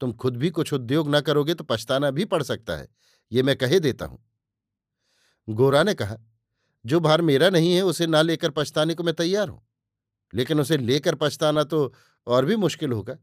तुम 0.00 0.12
खुद 0.14 0.36
भी 0.36 0.50
कुछ 0.50 0.72
उद्योग 0.72 1.14
न 1.14 1.20
करोगे 1.20 1.54
तो 1.54 1.64
पछताना 1.64 2.10
भी 2.10 2.24
पड़ 2.26 2.42
सकता 2.42 2.76
है, 2.76 2.88
ये 3.32 3.42
मैं 3.42 3.56
कहे 3.56 3.80
देता 3.80 4.04
हूँ। 4.04 4.18
गोरा 5.48 5.82
ने 5.82 5.94
कहा, 5.94 6.16
जो 6.84 7.00
भार 7.00 7.22
मेरा 7.22 7.48
नहीं 7.50 7.72
है, 7.74 7.82
उसे 7.82 8.06
ना 8.06 8.22
लेकर 8.22 8.50
पछताने 8.50 8.94
को 8.94 9.02
मैं 9.02 9.14
तैयार 9.14 9.48
हूँ। 9.48 9.62
लेकिन 10.32 10.60
उसे 10.60 10.76
लेकर 10.76 11.14
पछताना 11.14 11.64
तो 11.64 11.92
और 12.26 12.44
भी 12.44 12.56
मुश्किल 12.56 12.92
होगा, 12.92 13.16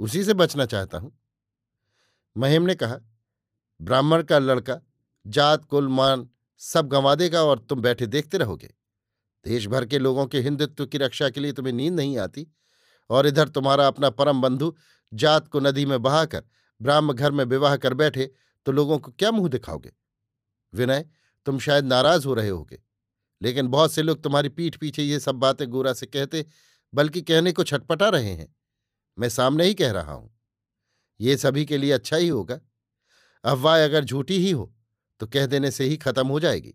उसी 0.00 0.22
से 0.24 0.34
बचना 0.34 0.66
चाहता 0.66 0.98
हूँ। 0.98 1.12
महिम 2.36 2.62
ने 2.62 2.74
कहा, 2.74 2.98
ब्राह्मण 3.80 4.22
का 4.22 4.38
लड़का, 4.38 4.80
जात, 5.26 5.64
कुल, 5.64 5.88
मान 5.88 6.28
सब 6.60 6.88
गंवा 6.88 7.14
देगा 7.14 7.42
और 7.42 7.58
तुम 7.60 7.80
बैठे 7.80 8.06
देखते 8.08 8.38
रहोगे। 8.38 8.70
देश 9.46 9.66
भर 9.66 9.84
के 9.86 9.98
लोगों 9.98 10.26
के 10.26 10.40
हिंदुत्व 10.40 10.86
की 10.86 10.98
रक्षा 10.98 11.30
के 11.30 11.40
लिए 11.40 11.52
तुम्हें 11.52 11.72
नींद 11.72 11.94
नहीं 11.94 12.18
आती। 12.18 12.46
और 13.10 13.26
इधर 13.26 13.48
तुम्हारा 13.48 13.86
अपना 13.86 14.10
परम 14.10 14.40
बंधु 14.42 14.76
जात 15.14 15.48
को 15.48 15.60
नदी 15.60 15.86
में 15.86 16.02
बहाकर 16.02 16.42
ब्राह्म 16.82 17.12
घर 17.12 17.32
में 17.32 17.44
विवाह 17.44 17.76
कर 17.76 17.94
बैठे 17.94 18.30
तो 18.66 18.72
लोगों 18.72 18.98
को 18.98 19.12
क्या 19.12 19.30
मुँह 19.30 19.48
दिखाओगे? 19.48 19.92
विनय, 20.74 21.08
तुम 21.46 21.58
शायद 21.58 21.84
नाराज़ 21.84 22.26
हो 22.26 22.34
रहे 22.34 22.48
होगे। 22.48 22.78
लेकिन 23.42 23.68
बहुत 23.68 23.92
से 23.92 24.02
लोग 24.02 24.22
तुम्हारी 24.22 24.48
पीठ 24.48 24.76
पीछे 24.76 25.02
ये 25.02 25.20
सब 25.20 25.34
बातें 25.34 25.68
गोरा 25.68 25.92
से 25.92 26.06
कहते, 26.06 26.44
बल्कि 26.94 27.22
कहने 27.22 27.52
को 27.52 27.64
छटपटा 27.64 28.08
रहे 28.08 28.30
हैं। 28.30 28.54
मैं 29.18 29.28
सामने 29.28 29.64
ही 29.64 29.74
कह 29.74 29.92
रहा 29.92 30.12
हूँ। 30.12 30.38
ये 31.20 31.36
सभी 31.36 31.64
के 31.64 31.78
लिए 31.78 31.92
अच्छा 31.92 32.16
ही 32.16 32.28
होगा। 32.28 32.60
अफवाह 33.44 33.84
अगर 33.84 34.04
झूठी 34.04 34.38
ही 34.38 34.50
हो 34.50 34.72
तो 35.20 35.26
कह 35.26 35.46
देने 35.46 35.70
से 35.70 35.84
ही 35.84 35.96
खत्म 35.96 36.26
हो 36.28 36.40
जाएगी। 36.40 36.74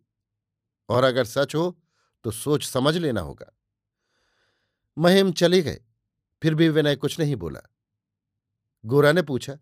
और 0.89 1.03
अगर 1.03 1.25
सच 1.25 1.55
हो 1.55 1.80
तो 2.23 2.31
सोच 2.31 2.63
समझ 2.63 2.97
लेना 2.97 3.21
होगा। 3.21 3.57
महिम 4.97 5.31
चले 5.31 5.61
गए, 5.61 5.81
फिर 6.43 6.55
भी 6.55 6.69
विनय 6.69 6.95
कुछ 6.95 7.19
नहीं 7.19 7.35
बोला। 7.35 7.59
गोरा 8.85 9.11
ने 9.11 9.21
पूछा, 9.21 9.57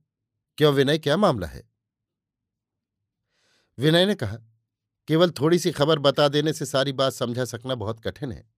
क्यों 0.58 0.74
विनय, 0.74 0.98
क्या 0.98 1.18
मामला 1.18 1.48
है? 1.48 1.70
विनय 3.78 4.06
ने 4.06 4.16
कहा, 4.16 4.38
केवल 5.08 5.32
थोड़ी 5.32 5.60
सी 5.60 5.72
खबर 5.72 6.00
बता 6.00 6.28
देने 6.28 6.54
से 6.54 6.66
सारी 6.66 6.94
बात 6.94 7.14
समझा 7.14 7.46
सकना 7.46 7.76
बहुत 7.76 8.00
कठिन 8.08 8.32
है। 8.32 8.52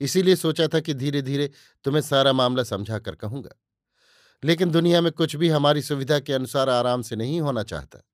इसीलिए 0.00 0.36
सोचा 0.36 0.68
था 0.68 0.80
कि 0.80 0.94
धीरे 0.94 1.22
धीरे 1.22 1.50
तुम्हें 1.84 2.02
सारा 2.02 2.32
मामला 2.32 2.62
समझा 2.62 2.98
कर 2.98 3.14
कहूँगा। 3.14 3.50
लेकिन 4.44 4.70
दुनिया 4.70 5.00
में 5.00 5.12
कुछ 5.12 5.36
भी 5.36 5.48
हमारी 5.48 5.82
सुविधा 5.82 6.20
के 6.20 6.32
अनुसार 6.32 6.68
आराम 6.68 7.02
से 7.02 7.16
नहीं 7.16 7.40
होना 7.40 7.62
चाहता। 7.62 8.07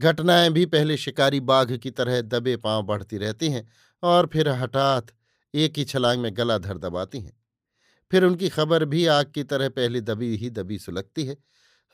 घटनाएँ 0.00 0.50
भी 0.50 0.66
पहले 0.66 0.96
शिकारी 0.96 1.40
बाघ 1.40 1.76
की 1.76 1.90
तरह 1.90 2.20
दबे 2.22 2.56
पाँव 2.56 2.82
बढ़ती 2.82 3.18
रहती 3.18 3.48
हैं 3.48 3.68
और 4.02 4.26
फिर 4.26 4.48
हठात 4.48 5.06
एक 5.54 5.78
ही 5.78 5.84
छलांग 5.84 6.20
में 6.22 6.36
गला 6.36 6.58
धर 6.58 6.78
दबाती 6.78 7.20
हैं। 7.20 7.32
फिर 8.10 8.24
उनकी 8.24 8.48
खबर 8.48 8.84
भी 8.84 9.06
आग 9.06 9.32
की 9.34 9.44
तरह 9.44 9.68
पहले 9.68 10.00
दबी 10.00 10.36
ही 10.36 10.50
दबी 10.50 10.78
सुलगती 10.78 11.24
है 11.24 11.36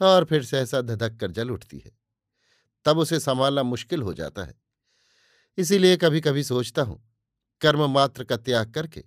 और 0.00 0.24
फिर 0.24 0.44
सहसा 0.44 0.80
धधक 0.80 1.16
कर 1.20 1.30
जल 1.30 1.50
उठती 1.50 1.78
है। 1.78 1.92
तब 2.84 2.98
उसे 2.98 3.20
संभालना 3.20 3.62
मुश्किल 3.62 4.02
हो 4.02 4.14
जाता 4.14 4.44
है। 4.44 4.54
इसीलिए 5.58 5.96
कभी 5.96 6.20
कभी 6.20 6.42
सोचता 6.44 6.82
हूँ, 6.82 7.02
कर्म 7.60 7.90
मात्र 7.90 8.24
का 8.24 8.36
त्याग 8.36 8.72
करके 8.72 9.04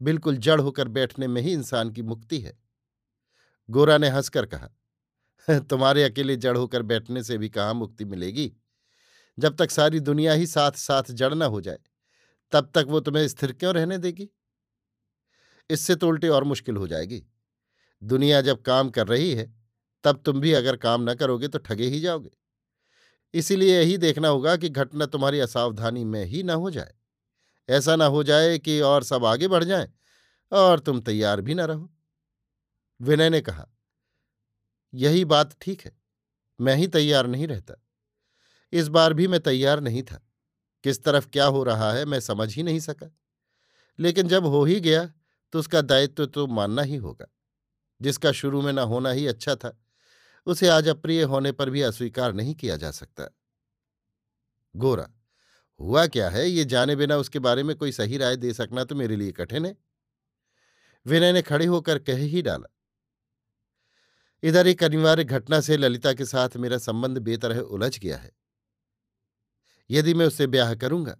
बिल्कुल 0.00 0.36
जड़ 0.36 0.60
होकर 0.60 0.88
बैठने 0.88 1.26
में 1.26 1.42
ही 1.42 1.52
इंसान 1.52 1.90
की 1.90 2.02
मुक्ति 2.02 2.38
है। 2.40 2.58
गोरा 3.70 3.98
ने 3.98 4.08
हंसकर 4.08 4.46
कहा 4.46 4.70
तुम्हारे 5.70 6.02
अकेले 6.04 6.36
जड़ 6.36 6.56
होकर 6.56 6.82
बैठने 6.82 7.22
से 7.22 7.38
भी 7.38 7.48
कहाँ 7.48 7.74
मुक्ति 7.74 8.04
मिलेगी? 8.04 8.52
जब 9.38 9.56
तक 9.56 9.70
सारी 9.70 10.00
दुनिया 10.00 10.32
ही 10.32 10.46
साथ 10.46 10.72
साथ 10.72 11.02
जड़ 11.12 11.34
न 11.34 11.42
हो 11.42 11.60
जाए, 11.60 11.78
तब 12.52 12.72
तक 12.74 12.86
वो 12.88 13.00
तुम्हें 13.00 13.28
स्थिर 13.28 13.52
क्यों 13.52 13.74
रहने 13.74 13.98
देगी? 13.98 14.28
इससे 15.70 15.94
तो 15.94 16.08
उल्टे 16.08 16.28
और 16.28 16.44
मुश्किल 16.44 16.76
हो 16.76 16.88
जाएगी। 16.88 17.22
दुनिया 18.02 18.40
जब 18.40 18.62
काम 18.62 18.90
कर 18.90 19.08
रही 19.08 19.34
है, 19.34 19.54
तब 20.04 20.22
तुम 20.24 20.40
भी 20.40 20.52
अगर 20.52 20.76
काम 20.76 21.10
न 21.10 21.14
करोगे 21.14 21.48
तो 21.48 21.58
ठगे 21.58 21.84
ही 21.84 22.00
जाओगे। 22.00 22.30
इसीलिए 23.34 23.80
यही 23.80 23.98
देखना 23.98 24.28
होगा 24.28 24.56
कि 24.56 24.68
घटना 24.68 25.06
तुम्हारी 25.06 25.40
असावधानी 25.40 26.04
में 26.04 26.24
ही 26.24 26.42
न 26.42 26.50
हो 26.50 26.70
जाए। 26.70 26.94
ऐसा 27.68 27.96
ना 27.96 28.06
हो 28.06 28.22
जाए 28.24 28.58
कि 28.58 28.80
और 28.80 29.04
सब 29.04 29.24
आगे 29.24 29.48
बढ़ 29.48 29.64
जाएँ 29.64 29.88
और 30.52 30.80
तुम 30.80 31.00
तैयार 31.00 31.40
भी 31.40 31.54
ना 31.54 31.64
रहो। 31.64 31.90
विनय 33.00 33.30
ने 33.30 33.40
कहा 33.40 33.68
यही 34.94 35.24
बात 35.24 35.56
ठीक 35.60 35.80
है, 35.80 35.92
मैं 36.58 36.74
ही 36.76 36.86
तैयार 36.88 37.26
नहीं 37.26 37.46
रहता। 37.46 37.74
इस 38.72 38.88
बार 38.88 39.14
भी 39.14 39.26
मैं 39.28 39.40
तैयार 39.40 39.80
नहीं 39.80 40.02
था, 40.02 40.20
किस 40.84 41.02
तरफ़ 41.04 41.28
क्या 41.28 41.44
हो 41.46 41.62
रहा 41.64 41.92
है 41.92 42.04
मैं 42.04 42.20
समझ 42.20 42.54
ही 42.54 42.62
नहीं 42.62 42.80
सका। 42.80 43.10
लेकिन 43.98 44.28
जब 44.28 44.46
हो 44.46 44.64
ही 44.64 44.80
गया 44.80 45.04
तो 45.52 45.58
उसका 45.58 45.80
दायित्व 45.82 46.26
तो 46.26 46.46
मानना 46.46 46.82
ही 46.82 46.96
होगा, 46.96 47.26
जिसका 48.00 48.32
शुरू 48.32 48.62
में 48.62 48.72
ना 48.72 48.82
होना 48.84 49.10
ही 49.10 49.26
अच्छा 49.26 49.54
था, 49.56 49.76
उसे 50.46 50.68
आज 50.68 50.88
अप्रिय 50.88 51.22
होने 51.24 51.52
पर 51.52 51.70
भी 51.70 51.82
अस्वीकार 51.82 52.32
नहीं 52.32 52.54
किया 52.54 52.76
जा 52.76 52.90
सकता। 52.90 53.28
गोरा, 54.74 55.08
हुआ 55.80 56.06
क्या 56.06 56.28
है? 56.30 56.48
ये 56.48 56.64
जाने 56.64 56.96
बिना 56.96 57.16
उसके 57.16 57.38
बारे 57.38 57.62
में 57.62 57.74
कोई 57.76 57.92
सही 57.92 58.16
राय 58.18 58.36
दे 58.36 58.52
सकना 58.54 58.84
तो 58.84 58.94
मेरे 58.94 59.16
लिए 59.16 59.32
कठिन 59.32 59.66
है। 59.66 59.76
विनय 61.06 61.32
ने 61.32 61.42
खड़े 61.42 61.66
होकर 61.66 61.98
कह 62.00 62.16
ही 62.16 62.42
डाला 62.42 62.68
इधर 64.42 64.66
एक 64.66 64.82
अनिवार्य 64.84 65.24
घटना 65.24 65.60
से 65.60 65.76
ललिता 65.76 66.12
के 66.12 66.24
साथ 66.24 66.56
मेरा 66.56 66.78
संबंध 66.78 67.18
बेतरह 67.20 67.60
उलझ 67.60 67.98
गया 67.98 68.16
है। 68.16 68.30
यदि 69.90 70.14
मैं 70.14 70.26
उससे 70.26 70.46
ब्याह 70.46 70.74
करूँगा 70.76 71.16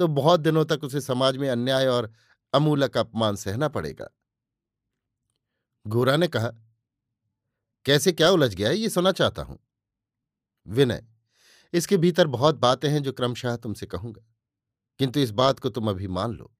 तो 0.00 0.08
बहुत 0.08 0.40
दिनों 0.40 0.64
तक 0.64 0.84
उसे 0.84 1.00
समाज 1.00 1.36
में 1.36 1.48
अन्याय 1.50 1.86
और 1.88 2.12
अमूलक 2.52 2.96
अपमान 2.98 3.36
सहना 3.36 3.68
पड़ेगा। 3.68 4.08
गोरा 5.86 6.16
ने 6.16 6.28
कहा, 6.28 6.48
कैसे, 7.86 8.12
क्या 8.12 8.30
उलझ 8.30 8.54
गया 8.54 8.68
है? 8.68 8.76
ये 8.76 8.88
सुना 8.88 9.12
चाहता 9.12 9.42
हूँ। 9.42 9.58
विनय, 10.66 11.02
इसके 11.74 11.96
भीतर 11.96 12.26
बहुत 12.28 12.54
बातें 12.56 12.88
हैं 12.88 13.02
जो 13.02 13.12
क्रमशः 13.12 13.56
तुमसे 13.56 13.86
कहूँगा, 13.86 14.22
किंतु 15.00 15.20
इस 15.20 15.30
बात 15.32 15.58
को 15.58 15.68
तुम 15.70 15.90
अभी 15.90 16.08
मान 16.08 16.32
लो। 16.32 16.52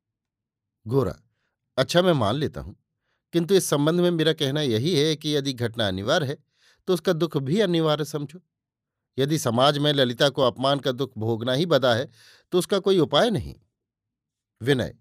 गोरा 0.86 1.14
अच्छा 1.78 2.02
मैं 2.02 2.12
मान 2.14 2.34
लेता 2.34 2.60
हूँ। 2.60 2.76
किंतु 3.34 3.54
इस 3.54 3.66
संबंध 3.66 4.00
में 4.00 4.10
मेरा 4.10 4.32
कहना 4.34 4.60
यही 4.62 4.94
है 4.96 5.14
कि 5.16 5.36
यदि 5.36 5.52
घटना 5.54 5.86
अनिवार्य 5.88 6.26
है 6.26 6.36
तो 6.88 6.94
उसका 6.94 7.12
दुख 7.12 7.36
भी 7.38 7.60
अनिवार्य 7.60 8.04
समझो। 8.04 8.40
यदि 9.18 9.38
समाज 9.38 9.78
में 9.78 9.92
ललिता 9.92 10.28
को 10.28 10.42
अपमान 10.42 10.78
का 10.78 10.92
दुख 10.92 11.12
भोगना 11.18 11.52
ही 11.52 11.66
बदा 11.66 11.94
है 11.94 12.08
तो 12.52 12.58
उसका 12.58 12.78
कोई 12.80 12.98
उपाय 12.98 13.30
नहीं। 13.30 13.54
विनय, 14.60 14.94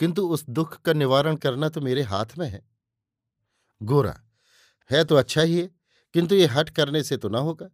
किंतु 0.00 0.26
उस 0.28 0.44
दुख 0.48 0.76
का 0.76 0.92
निवारण 0.92 1.36
करना 1.36 1.68
तो 1.68 1.80
मेरे 1.80 2.02
हाथ 2.04 2.38
में 2.38 2.48
है। 2.48 2.62
गोरा, 3.80 4.14
है 4.90 5.04
तो 5.04 5.16
अच्छा 5.16 5.42
ही 5.42 5.56
है, 5.56 5.68
किंतु 6.14 6.34
ये 6.34 6.46
हट 6.46 6.70
करने 6.70 7.02
से 7.02 7.16
तो 7.16 7.28
ना 7.28 7.38
होगा। 7.40 7.68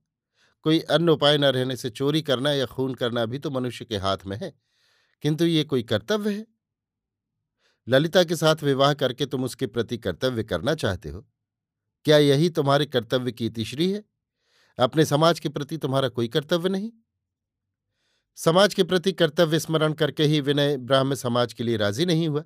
कोई 0.64 0.80
अन्य 0.80 1.12
उपाय 1.12 1.38
न 1.38 1.44
रहने 1.46 1.76
से 1.76 1.90
चोरी 1.90 2.22
करना 2.22 2.52
या 2.52 2.66
खून 2.66 2.94
करना 2.94 3.24
भी 3.26 3.38
तो 3.38 3.50
मनुष्य 3.50 3.84
के 3.84 3.96
हाथ 3.98 4.26
में 4.26 4.36
है, 4.36 4.52
किंतु 5.24 5.44
ये 5.46 5.64
कोई 5.64 5.82
कर्तव्य 5.84 6.30
है। 6.30 6.46
ललिता 7.88 8.24
के 8.24 8.36
साथ 8.36 8.56
विवाह 8.62 8.94
करके 8.94 9.26
तुम 9.26 9.44
उसके 9.44 9.66
प्रति 9.66 9.98
कर्तव्य 9.98 10.44
करना 10.44 10.74
चाहते 10.74 11.08
हो? 11.08 11.26
क्या 12.04 12.18
यही 12.18 12.50
तुम्हारे 12.50 12.86
कर्तव्य 12.86 13.32
की 13.32 13.46
इतिश्री 13.46 13.92
है? 13.92 14.04
अपने 14.78 15.04
समाज 15.04 15.40
के 15.40 15.48
प्रति 15.48 15.78
तुम्हारा 15.78 16.08
कोई 16.08 16.28
कर्तव्य 16.28 16.68
नहीं? 16.68 16.92
समाज 18.36 18.74
के 18.74 18.84
प्रति 18.84 19.12
कर्तव्य 19.12 19.58
स्मरण 19.58 19.92
करके 19.92 20.22
ही 20.22 20.40
विनय 20.40 20.76
ब्राह्म 20.76 21.14
समाज 21.14 21.52
के 21.52 21.64
लिए 21.64 21.76
राज़ी 21.76 22.06
नहीं 22.06 22.28
हुआ। 22.28 22.44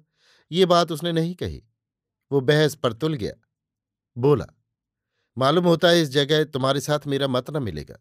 ये 0.52 0.66
बात 0.66 0.92
उसने 0.92 1.12
नहीं 1.12 1.34
कही। 1.34 1.64
वो 2.32 2.40
बहस 2.40 2.74
पर 2.74 2.92
तुल 2.92 3.14
गया। 3.14 3.32
बोला, 4.18 4.46
मालूम 5.38 5.64
होता 5.64 5.88
है 5.88 6.02
इस 6.02 6.08
जगह 6.08 6.44
तुम्हारे 6.44 6.80
साथ 6.80 7.00
मेरा 7.06 7.28
मत 7.28 7.50
न 7.50 7.62
मिलेगा। 7.62 7.98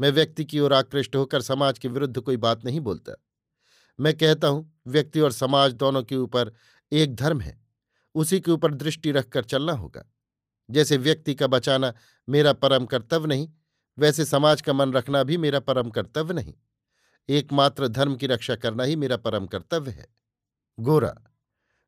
मैं 0.00 0.10
व्यक्ति 0.10 0.44
की 0.44 0.60
ओर 0.60 0.72
आकृष्ट 0.72 1.16
होकर 1.16 1.42
समाज 1.42 1.78
के 1.78 1.88
विरुद्ध 1.88 2.20
कोई 2.20 2.36
बात 2.36 2.64
नहीं 2.64 2.80
बोलता। 2.80 3.12
मैं 4.00 4.14
कहता 4.14 4.48
हूँ 4.48 4.77
व्यक्ति 4.88 5.20
और 5.20 5.32
समाज 5.32 5.72
दोनों 5.72 6.02
के 6.02 6.16
ऊपर 6.16 6.52
एक 6.92 7.14
धर्म 7.16 7.40
है। 7.40 7.60
उसी 8.14 8.40
के 8.40 8.50
ऊपर 8.50 8.74
दृष्टि 8.74 9.12
रखकर 9.12 9.44
चलना 9.44 9.72
होगा। 9.72 10.04
जैसे 10.70 10.96
व्यक्ति 10.96 11.34
का 11.34 11.46
बचाना 11.46 11.94
मेरा 12.28 12.52
परम 12.52 12.86
कर्तव्य 12.86 13.26
नहीं, 13.26 13.48
वैसे 13.98 14.24
समाज 14.24 14.60
का 14.60 14.72
मन 14.72 14.92
रखना 14.92 15.22
भी 15.22 15.36
मेरा 15.36 15.60
परम 15.60 15.90
कर्तव्य 15.90 16.34
नहीं। 16.34 16.54
एकमात्र 17.28 17.88
धर्म 17.88 18.16
की 18.16 18.26
रक्षा 18.26 18.56
करना 18.56 18.84
ही 18.84 18.96
मेरा 18.96 19.16
परम 19.16 19.46
कर्तव्य 19.46 19.90
है। 19.90 20.06
गोरा, 20.80 21.14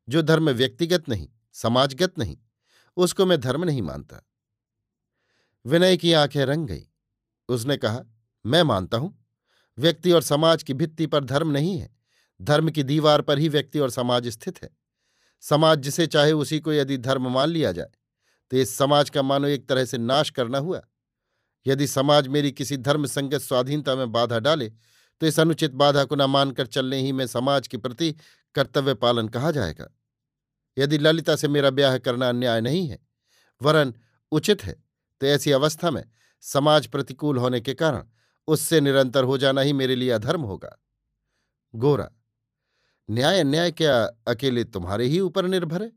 जो 0.09 0.21
धर्म 0.21 0.49
व्यक्तिगत 0.49 1.09
नहीं, 1.09 1.29
समाजगत 1.53 2.19
नहीं, 2.19 2.37
उसको 2.97 3.25
मैं 3.25 3.39
धर्म 3.39 3.63
नहीं 3.63 3.81
मानता। 3.81 4.27
विनय 5.65 5.97
की 5.97 6.13
आँखें 6.13 6.45
रंग 6.45 6.67
गई। 6.67 6.87
उसने 7.49 7.77
कहा, 7.77 8.01
मैं 8.45 8.63
मानता 8.63 8.97
हूँ, 8.97 9.25
व्यक्ति 9.77 10.11
और 10.11 10.21
समाज 10.21 10.63
की 10.63 10.73
भित्ति 10.73 11.07
पर 11.07 11.23
धर्म 11.23 11.51
नहीं 11.51 11.77
है। 11.77 12.00
धर्म 12.41 12.69
की 12.69 12.83
दीवार 12.83 13.21
पर 13.21 13.39
ही 13.39 13.49
व्यक्ति 13.49 13.79
और 13.79 13.89
समाज 13.91 14.27
स्थित 14.27 14.61
है। 14.63 14.69
समाज 15.43 15.79
जिसे 15.79 16.07
चाहे 16.07 16.31
उसी 16.33 16.59
को 16.59 16.73
यदि 16.73 16.97
धर्म 16.99 17.27
मान 17.27 17.49
लिया 17.49 17.71
जाए 17.71 17.89
तो 18.51 18.57
इस 18.57 18.75
समाज 18.77 19.09
का 19.09 19.21
मानो 19.21 19.47
एक 19.47 19.67
तरह 19.69 19.85
से 19.85 19.97
नाश 19.97 20.29
करना 20.29 20.57
हुआ। 20.57 20.81
यदि 21.65 21.87
समाज 21.87 22.27
मेरी 22.27 22.51
किसी 22.51 22.77
धर्म 22.79 23.05
संगत 23.05 23.41
स्वाधीनता 23.41 23.95
में 23.95 24.11
बाधा 24.11 24.39
डाले 24.39 24.69
तो 25.21 25.27
इस 25.27 25.39
अनुचित 25.39 25.71
बाधा 25.73 26.03
को 26.03 26.15
न 26.15 26.21
मानकर 26.23 26.65
चलने 26.67 26.97
ही 26.97 27.11
में 27.11 27.25
समाज 27.27 27.67
के 27.67 27.77
प्रति 27.77 28.11
कर्तव्य 28.55 28.93
पालन 28.95 29.27
कहा 29.27 29.51
जाएगा। 29.51 29.87
यदि 30.77 30.97
ललिता 30.97 31.35
से 31.35 31.47
मेरा 31.47 31.69
ब्याह 31.69 31.97
करना 31.97 32.29
अन्याय 32.29 32.61
नहीं 32.61 32.87
है, 32.87 32.99
वरन 33.61 33.93
उचित 34.31 34.63
है 34.63 34.73
तो 35.21 35.27
ऐसी 35.27 35.51
अवस्था 35.51 35.91
में 35.91 36.03
समाज 36.43 36.87
प्रतिकूल 36.87 37.37
होने 37.37 37.59
के 37.61 37.73
कारण 37.73 38.03
उससे 38.47 38.79
निरंतर 38.81 39.23
हो 39.23 39.37
जाना 39.37 39.61
ही 39.61 39.73
मेरे 39.73 39.95
लिए 39.95 40.09
अधर्म 40.11 40.41
होगा। 40.43 40.77
गोरा 41.73 42.09
न्याय 43.11 43.39
अन्याय 43.39 43.71
क्या 43.71 44.05
अकेले 44.27 44.63
तुम्हारे 44.63 45.05
ही 45.05 45.19
ऊपर 45.19 45.45
निर्भर 45.45 45.83
है? 45.83 45.91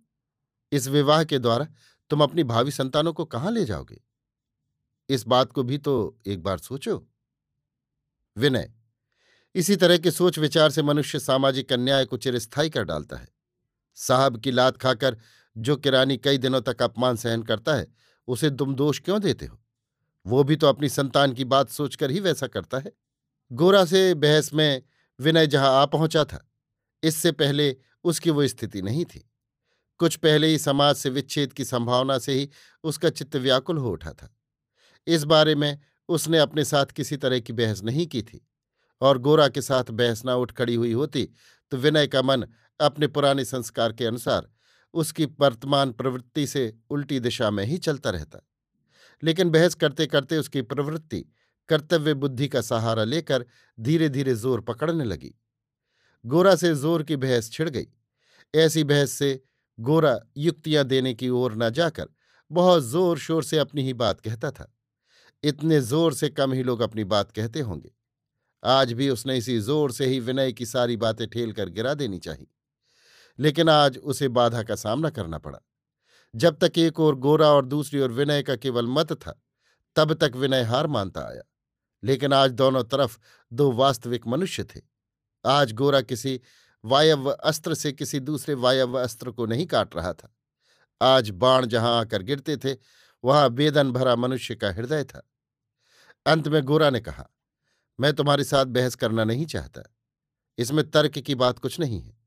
इस 0.73 0.89
विवाह 0.89 1.25
के 1.25 1.39
द्वारा 1.39 1.67
तुम 2.11 2.23
अपनी 2.23 2.45
भावी 2.45 2.71
संतानों 2.71 3.13
को 3.13 3.25
कहाँ 3.25 3.53
ले 3.53 3.65
जाओगे? 3.65 4.01
इस 5.09 5.27
बात 5.27 5.53
को 5.53 5.63
भी 5.63 5.79
तो 5.79 6.19
एक 6.27 6.43
बार 6.43 6.59
सोचो। 6.59 7.09
विनय, 8.37 8.73
इसी 9.55 9.77
तरह 9.77 9.99
के 9.99 10.11
सोच 10.11 10.39
विचार 10.39 10.71
से 10.71 10.83
मनुष्य 10.83 11.19
सामाजिक 11.19 11.73
अन्याय 11.73 12.05
को 12.05 12.17
चिरस्थायी 12.17 12.71
कर 12.71 12.85
डालता 12.85 13.17
है। 13.17 13.29
साहब 13.95 14.41
की 14.41 14.51
लात 14.51 14.77
खाकर 14.77 15.19
जो 15.59 15.77
किरानी 15.77 16.17
कई 16.17 16.39
दिनों 16.39 16.61
तक 16.61 16.83
अपमान 16.83 17.17
सहन 17.17 17.43
करता 17.43 17.75
है, 17.75 17.87
उसे 18.29 18.51
तुम 18.51 18.75
दोष 18.75 19.01
क्यों 19.01 19.21
देते 19.21 19.47
हो? 19.47 19.61
वो 20.27 20.45
भी 20.45 20.57
तो 20.57 20.67
अपनी 20.67 20.89
संतान 20.89 21.33
की 21.33 21.45
बात 21.45 21.69
सोचकर 21.69 22.11
ही 22.11 22.21
वैसा 22.21 22.47
करता 22.47 22.79
है। 22.79 22.93
गोरा 23.53 23.85
से 23.85 24.15
बहस 24.15 24.55
में 24.55 24.83
विनय 25.21 25.47
जहाँ 25.47 25.71
आ 25.71 25.87
पहुँचा 25.87 26.25
था। 26.25 26.51
इससे 27.05 27.33
पहले 27.33 27.75
उसकी 28.05 28.31
वो 28.31 28.47
स्थिति 28.49 28.83
नहीं 28.83 29.05
थी। 29.05 29.29
कुछ 30.01 30.17
पहले 30.17 30.47
ही 30.47 30.59
समाज 30.59 30.95
से 30.97 31.11
विच्छेद 31.11 31.53
की 31.53 31.65
संभावना 31.65 32.19
से 32.19 32.33
ही 32.33 32.49
उसका 32.85 33.11
चित्त 33.11 33.37
व्याकुल 33.39 33.79
हो 33.79 33.91
उठा 33.93 34.13
था। 34.13 34.35
इस 35.07 35.25
बारे 35.25 35.55
में 35.55 35.79
उसने 36.09 36.39
अपने 36.39 36.65
साथ 36.65 36.87
किसी 36.87 37.17
तरह 37.17 37.41
की 37.41 37.53
बहस 37.53 37.83
नहीं 37.83 38.07
की 38.07 38.23
थी। 38.23 38.47
और 39.01 39.19
गोरा 39.19 39.49
के 39.49 39.63
साथ 39.63 39.91
बहस 39.93 40.25
ना 40.25 40.35
उठ 40.37 40.53
खड़ी 40.53 40.75
हुई 40.75 40.93
होती 40.93 41.29
तो 41.73 41.77
विनय 41.77 42.07
का 42.07 42.23
मन 42.23 42.45
अपने 42.81 43.07
पुराने 43.07 43.45
संस्कार 43.45 43.93
के 43.93 44.05
अनुसार 44.05 44.49
उसकी 44.95 45.25
वर्तमान 45.41 45.93
प्रवृत्ति 45.93 46.47
से 46.47 46.73
उल्टी 46.91 47.19
दिशा 47.21 47.51
में 47.51 47.65
ही 47.65 47.79
चलता 47.79 48.11
रहता। 48.11 48.41
लेकिन 49.23 49.51
बहस 49.51 49.75
करते 49.75 50.07
करते 50.07 50.37
उसकी 50.39 50.63
प्रवृत्ति 50.65 51.25
कर्तव्य 51.69 52.15
बुद्धि 52.15 52.49
का 52.49 52.61
सहारा 52.61 53.05
लेकर 53.05 53.45
धीरे 53.79 54.09
धीरे 54.09 54.35
ज़ोर 54.35 54.61
पकड़ने 54.61 55.05
लगी। 55.05 55.35
गोरा 56.25 56.55
से 56.57 56.75
ज़ोर 56.75 57.03
की 57.03 57.17
बहस 57.17 57.51
छिड़ 57.53 57.69
गई। 57.69 57.87
ऐसी 58.55 58.85
बहस 58.85 59.11
से 59.11 59.41
गोरा 59.79 60.19
युक्तियाँ 60.37 60.85
देने 60.85 61.15
की 61.15 61.29
ओर 61.29 61.55
न 61.57 61.71
जाकर 61.71 62.09
बहुत 62.51 62.83
ज़ोर 62.83 63.19
शोर 63.19 63.45
से 63.45 63.59
अपनी 63.59 63.83
ही 63.83 63.93
बात 63.95 64.21
कहता 64.21 64.51
था। 64.51 64.71
इतने 65.45 65.81
ज़ोर 65.81 66.15
से 66.15 66.29
कम 66.29 66.53
ही 66.53 66.63
लोग 66.63 66.81
अपनी 66.81 67.05
बात 67.05 67.31
कहते 67.31 67.61
होंगे। 67.61 67.91
आज 68.63 68.93
भी 68.93 69.09
उसने 69.09 69.37
इसी 69.39 69.59
ज़ोर 69.61 69.93
से 69.93 70.07
ही 70.07 70.21
विनय 70.21 70.53
की 70.53 70.67
सारी 70.67 70.97
बातें 70.97 71.27
ठेल 71.29 71.53
कर 71.53 71.69
गिरा 71.69 71.95
देनी 71.95 72.19
चाहिए 72.19 72.47
लेकिन 73.39 73.69
आज 73.69 73.99
उसे 73.99 74.29
बाधा 74.29 74.63
का 74.63 74.75
सामना 74.75 75.11
करना 75.11 75.39
पड़ा। 75.39 75.59
जब 76.35 76.59
तक 76.59 76.79
एक 76.79 77.01
ओर 77.01 77.15
गोरा 77.15 77.49
और 77.49 77.65
दूसरी 77.67 78.01
ओर 78.01 78.13
विनय 78.13 78.43
का 78.43 78.57
केवल 78.57 78.87
मत 78.87 79.13
था, 79.13 79.35
तब 79.97 80.13
तक 80.15 80.37
विनय 80.37 80.63
हार 80.63 80.87
मानता 80.87 81.21
आया। 81.21 81.43
लेकिन 82.03 82.33
आज 82.33 82.51
दोनों 82.53 82.83
तरफ़ 82.85 83.19
दो 83.53 83.71
वास्तविक 83.73 84.27
मनुष्य 84.27 84.65
थे। 84.65 84.81
आज 85.47 85.73
गोरा 85.73 86.01
किसी 86.01 86.41
वायव्य 86.85 87.37
अस्त्र 87.45 87.75
से 87.75 87.93
किसी 87.93 88.21
दूसरे 88.21 88.55
वायव्य 88.55 89.01
अस्त्र 89.01 89.31
को 89.31 89.47
नहीं 89.47 89.67
काट 89.67 89.97
रहा 89.97 90.13
था। 90.13 90.37
आज 91.03 91.31
बाण 91.31 91.67
जहाँ 91.67 92.01
आकर 92.01 92.23
गिरते 92.23 92.57
थे, 92.57 92.77
वहाँ 93.25 93.49
वेदन 93.49 93.93
भरा 93.93 94.17
मनुष्य 94.17 94.55
का 94.55 94.73
हृदय 94.73 95.05
था। 95.05 95.31
अंत 96.27 96.49
में 96.49 96.63
गोरा 96.63 96.91
ने 96.91 97.01
कहा, 97.01 97.29
मैं 98.01 98.13
तुम्हारे 98.13 98.45
साथ 98.45 98.65
बहस 98.65 98.95
करना 98.95 99.25
नहीं 99.25 99.47
चाहता। 99.47 99.95
इसमें 100.59 100.91
तर्क 100.91 101.19
की 101.19 101.35
बात 101.35 101.59
कुछ 101.59 101.81
नहीं 101.81 102.03
है। 102.03 102.19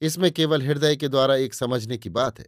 इसमें 0.00 0.30
केवल 0.30 0.62
हृदय 0.62 0.96
के 0.96 1.08
द्वारा 1.08 1.34
एक 1.34 1.54
समझने 1.54 1.98
की 1.98 2.08
बात 2.08 2.38
है। 2.38 2.46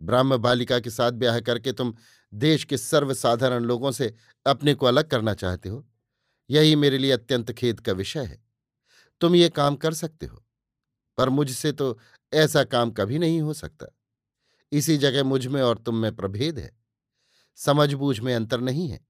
ब्राह्म 0.00 0.36
बालिका 0.36 0.78
के 0.78 0.90
साथ 0.90 1.10
ब्याह 1.10 1.40
करके 1.40 1.72
तुम 1.72 1.94
देश 2.34 2.64
के 2.64 2.78
सर्वसाधारण 2.78 3.64
लोगों 3.64 3.92
से 3.92 4.14
अपने 4.46 4.74
को 4.74 4.86
अलग 4.86 5.10
करना 5.10 5.34
चाहते 5.34 5.68
हो। 5.68 5.88
यही 6.50 6.76
मेरे 6.76 6.98
लिए 6.98 7.12
अत्यंत 7.12 7.52
खेद 7.52 7.80
का 7.80 7.92
विषय 7.92 8.24
है। 8.24 8.43
तुम 9.20 9.34
ये 9.34 9.48
काम 9.48 9.76
कर 9.76 9.94
सकते 9.94 10.26
हो, 10.26 10.44
पर 11.18 11.28
मुझसे 11.28 11.72
तो 11.72 11.98
ऐसा 12.32 12.64
काम 12.64 12.90
कभी 12.90 13.18
नहीं 13.18 13.40
हो 13.40 13.52
सकता। 13.54 13.86
इसी 14.72 14.96
जगह 14.98 15.24
मुझमें 15.24 15.60
और 15.62 15.78
तुम 15.78 15.96
में 15.96 16.14
प्रभेद 16.16 16.58
है। 16.58 16.70
समझबूझ 17.58 18.18
में 18.20 18.34
अंतर 18.34 18.60
नहीं 18.60 18.88
है। 18.88 19.00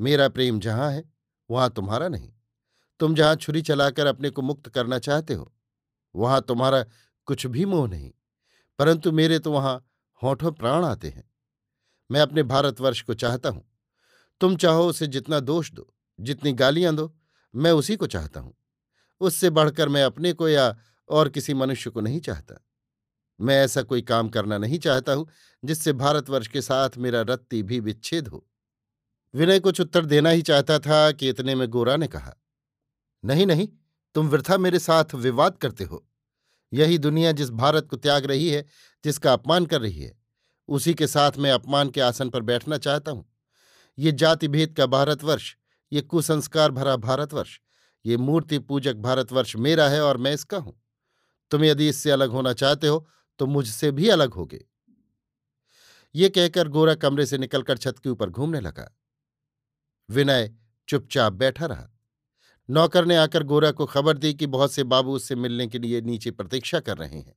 मेरा 0.00 0.28
प्रेम 0.28 0.60
जहाँ 0.60 0.90
है, 0.92 1.04
वहाँ 1.50 1.70
तुम्हारा 1.70 2.08
नहीं। 2.08 2.32
तुम 3.00 3.14
जहाँ 3.14 3.36
छुरी 3.36 3.62
चलाकर 3.62 4.06
अपने 4.06 4.30
को 4.30 4.42
मुक्त 4.42 4.68
करना 4.68 4.98
चाहते 4.98 5.34
हो, 5.34 5.52
वहाँ 6.14 6.40
तुम्हारा 6.42 6.84
कुछ 7.28 7.46
भी 7.46 7.64
मोह 7.64 7.88
नहीं। 7.88 8.10
परंतु 8.78 9.12
मेरे 9.12 9.38
तो 9.38 9.52
वहाँ 9.52 9.82
होठों 10.22 10.52
प्राण 10.52 10.84
आते 10.84 11.08
हैं। 11.08 11.24
मैं 12.10 12.20
अपने 12.20 12.42
भारतवर्ष 12.42 13.00
को 13.02 13.14
चाहता 13.14 13.48
हूँ। 13.48 13.64
तुम 14.40 14.56
चाहो 14.56 14.86
उसे 14.86 15.06
जितना 15.06 15.40
दोष 15.40 15.70
दो, 15.72 15.86
जितनी 16.18 16.52
गालियाँ 16.52 16.94
दो, 16.94 17.12
मैं 17.54 17.72
उसी 17.72 17.96
को 17.96 18.06
चाहता 18.06 18.40
हूँ। 18.40 18.54
उससे 19.20 19.50
बढ़कर 19.50 19.88
मैं 19.88 20.02
अपने 20.04 20.32
को 20.32 20.48
या 20.48 20.76
और 21.08 21.28
किसी 21.28 21.54
मनुष्य 21.54 21.90
को 21.90 22.00
नहीं 22.00 22.20
चाहता। 22.20 22.66
मैं 23.40 23.64
ऐसा 23.64 23.82
कोई 23.82 24.02
काम 24.02 24.28
करना 24.28 24.58
नहीं 24.58 24.78
चाहता 24.78 25.12
हूँ, 25.12 25.28
जिससे 25.64 25.92
भारतवर्ष 25.92 26.46
के 26.46 26.62
साथ 26.62 26.90
मेरा 26.98 27.20
रत्ती 27.20 27.62
भी 27.62 27.80
विच्छेद 27.80 28.28
हो। 28.28 28.46
विनय 29.34 29.60
कुछ 29.60 29.80
उत्तर 29.80 30.04
देना 30.04 30.30
ही 30.30 30.42
चाहता 30.42 30.78
था 30.78 31.12
कि 31.12 31.28
इतने 31.28 31.54
में 31.54 31.68
गोरा 31.68 31.96
ने 31.96 32.06
कहा, 32.06 32.34
नहीं 33.24 33.46
नहीं, 33.46 33.68
तुम 34.14 34.28
वृथा 34.28 34.58
मेरे 34.58 34.78
साथ 34.78 35.14
विवाद 35.14 35.58
करते 35.58 35.84
हो। 35.84 36.06
यही 36.72 36.98
दुनिया 36.98 37.32
जिस 37.32 37.50
भारत 37.50 37.88
को 37.90 37.96
त्याग 37.96 38.26
रही 38.26 38.48
है, 38.48 38.64
जिसका 39.04 39.32
अपमान 39.32 39.66
कर 39.66 39.80
रही 39.80 40.02
है, 40.02 40.18
उसी 40.68 40.94
के 40.94 41.06
साथ 41.06 41.32
मैं 41.38 41.52
अपमान 41.52 41.90
के 41.90 42.00
आसन 42.00 42.30
पर 42.30 42.40
बैठना 42.40 42.78
चाहता 42.78 43.10
हूँ। 43.10 43.32
ये 43.98 44.12
जाति 44.12 44.48
भेद 44.48 44.74
का 44.76 44.86
भारतवर्ष, 44.86 45.56
ये 45.92 46.00
कुसंस्कार 46.00 46.70
भरा 46.70 46.96
भारतवर्ष 46.96 47.60
ये 48.06 48.16
मूर्ति 48.16 48.58
पूजक 48.58 48.96
भारतवर्ष 48.96 49.54
मेरा 49.56 49.88
है 49.88 50.00
और 50.00 50.16
मैं 50.16 50.32
इसका 50.34 50.58
हूँ। 50.58 50.80
तुम 51.50 51.64
यदि 51.64 51.88
इससे 51.88 52.10
अलग 52.10 52.30
होना 52.30 52.52
चाहते 52.52 52.86
हो 52.86 53.06
तो 53.40 53.46
मुझसे 53.46 53.90
भी 53.90 54.08
अलग 54.08 54.34
होगे। 54.34 54.64
ये 56.14 56.28
कहकर 56.28 56.68
गोरा 56.68 56.94
कमरे 56.94 57.26
से 57.26 57.38
निकलकर 57.38 57.76
छत 57.76 57.98
के 57.98 58.08
ऊपर 58.08 58.30
घूमने 58.30 58.60
लगा। 58.60 58.88
विनय 60.08 60.50
चुपचाप 60.88 61.32
बैठा 61.32 61.66
रहा। 61.66 61.88
नौकर 62.68 63.04
ने 63.04 63.16
आकर 63.16 63.42
गोरा 63.42 63.70
को 63.70 63.86
खबर 63.86 64.18
दी 64.18 64.32
कि 64.34 64.46
बहुत 64.46 64.72
से 64.72 64.84
बाबू 64.84 65.12
उससे 65.12 65.34
मिलने 65.34 65.66
के 65.66 65.78
लिए 65.78 66.00
नीचे 66.00 66.30
प्रतीक्षा 66.30 66.80
कर 66.80 66.96
रहे 66.96 67.18
हैं। 67.18 67.34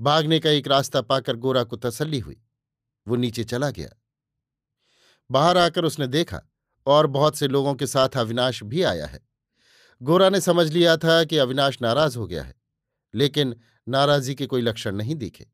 भागने 0.00 0.38
का 0.40 0.50
एक 0.50 0.68
रास्ता 0.68 1.00
पाकर 1.00 1.36
गोरा 1.36 1.64
को 1.64 1.76
तसल्ली 1.76 2.18
हुई। 2.18 2.40
वो 3.06 3.16
नीचे 3.16 3.44
चला 3.44 3.70
गया। 3.70 3.88
बाहर 5.30 5.58
आकर 5.58 5.84
उसने 5.84 6.06
देखा 6.06 6.40
और 6.86 7.06
बहुत 7.06 7.36
से 7.36 7.48
लोगों 7.48 7.74
के 7.74 7.86
साथ 7.86 8.16
अविनाश 8.16 8.62
भी 8.62 8.82
आया 8.82 9.06
है। 9.06 9.29
गोरा 10.00 10.28
ने 10.30 10.40
समझ 10.40 10.70
लिया 10.72 10.96
था 10.96 11.22
कि 11.24 11.36
अविनाश 11.36 11.80
नाराज़ 11.82 12.18
हो 12.18 12.26
गया 12.26 12.42
है, 12.42 12.54
लेकिन 13.14 13.54
नाराजी 13.86 14.34
के 14.34 14.46
कोई 14.46 14.62
लक्षण 14.62 14.94
नहीं 14.94 15.14
दिखे। 15.14 15.46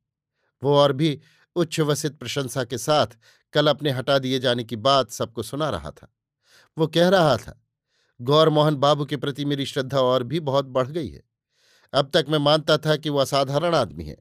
वो 0.62 0.76
और 0.76 0.92
भी 0.92 1.20
उच्छ्वसित 1.56 2.18
प्रशंसा 2.18 2.64
के 2.64 2.78
साथ 2.78 3.16
कल 3.54 3.66
अपने 3.66 3.90
हटा 3.90 4.18
दिए 4.18 4.38
जाने 4.38 4.64
की 4.64 4.76
बात 4.76 5.10
सबको 5.10 5.42
सुना 5.42 5.70
रहा 5.70 5.90
था। 5.90 6.12
वो 6.76 6.86
कह 6.86 7.08
रहा 7.08 7.36
था, 7.36 7.60
गौर 8.20 8.48
मोहन 8.48 8.76
बाबू 8.76 9.04
के 9.04 9.16
प्रति 9.16 9.44
मेरी 9.44 9.66
श्रद्धा 9.66 10.00
और 10.00 10.22
भी 10.22 10.40
बहुत 10.40 10.66
बढ़ 10.66 10.88
गई 10.88 11.08
है। 11.08 11.22
अब 11.92 12.10
तक 12.14 12.26
मैं 12.28 12.38
मानता 12.38 12.76
था 12.78 12.96
कि 12.96 13.10
वो 13.10 13.18
असाधारण 13.18 13.74
आदमी 13.74 14.04
है, 14.04 14.16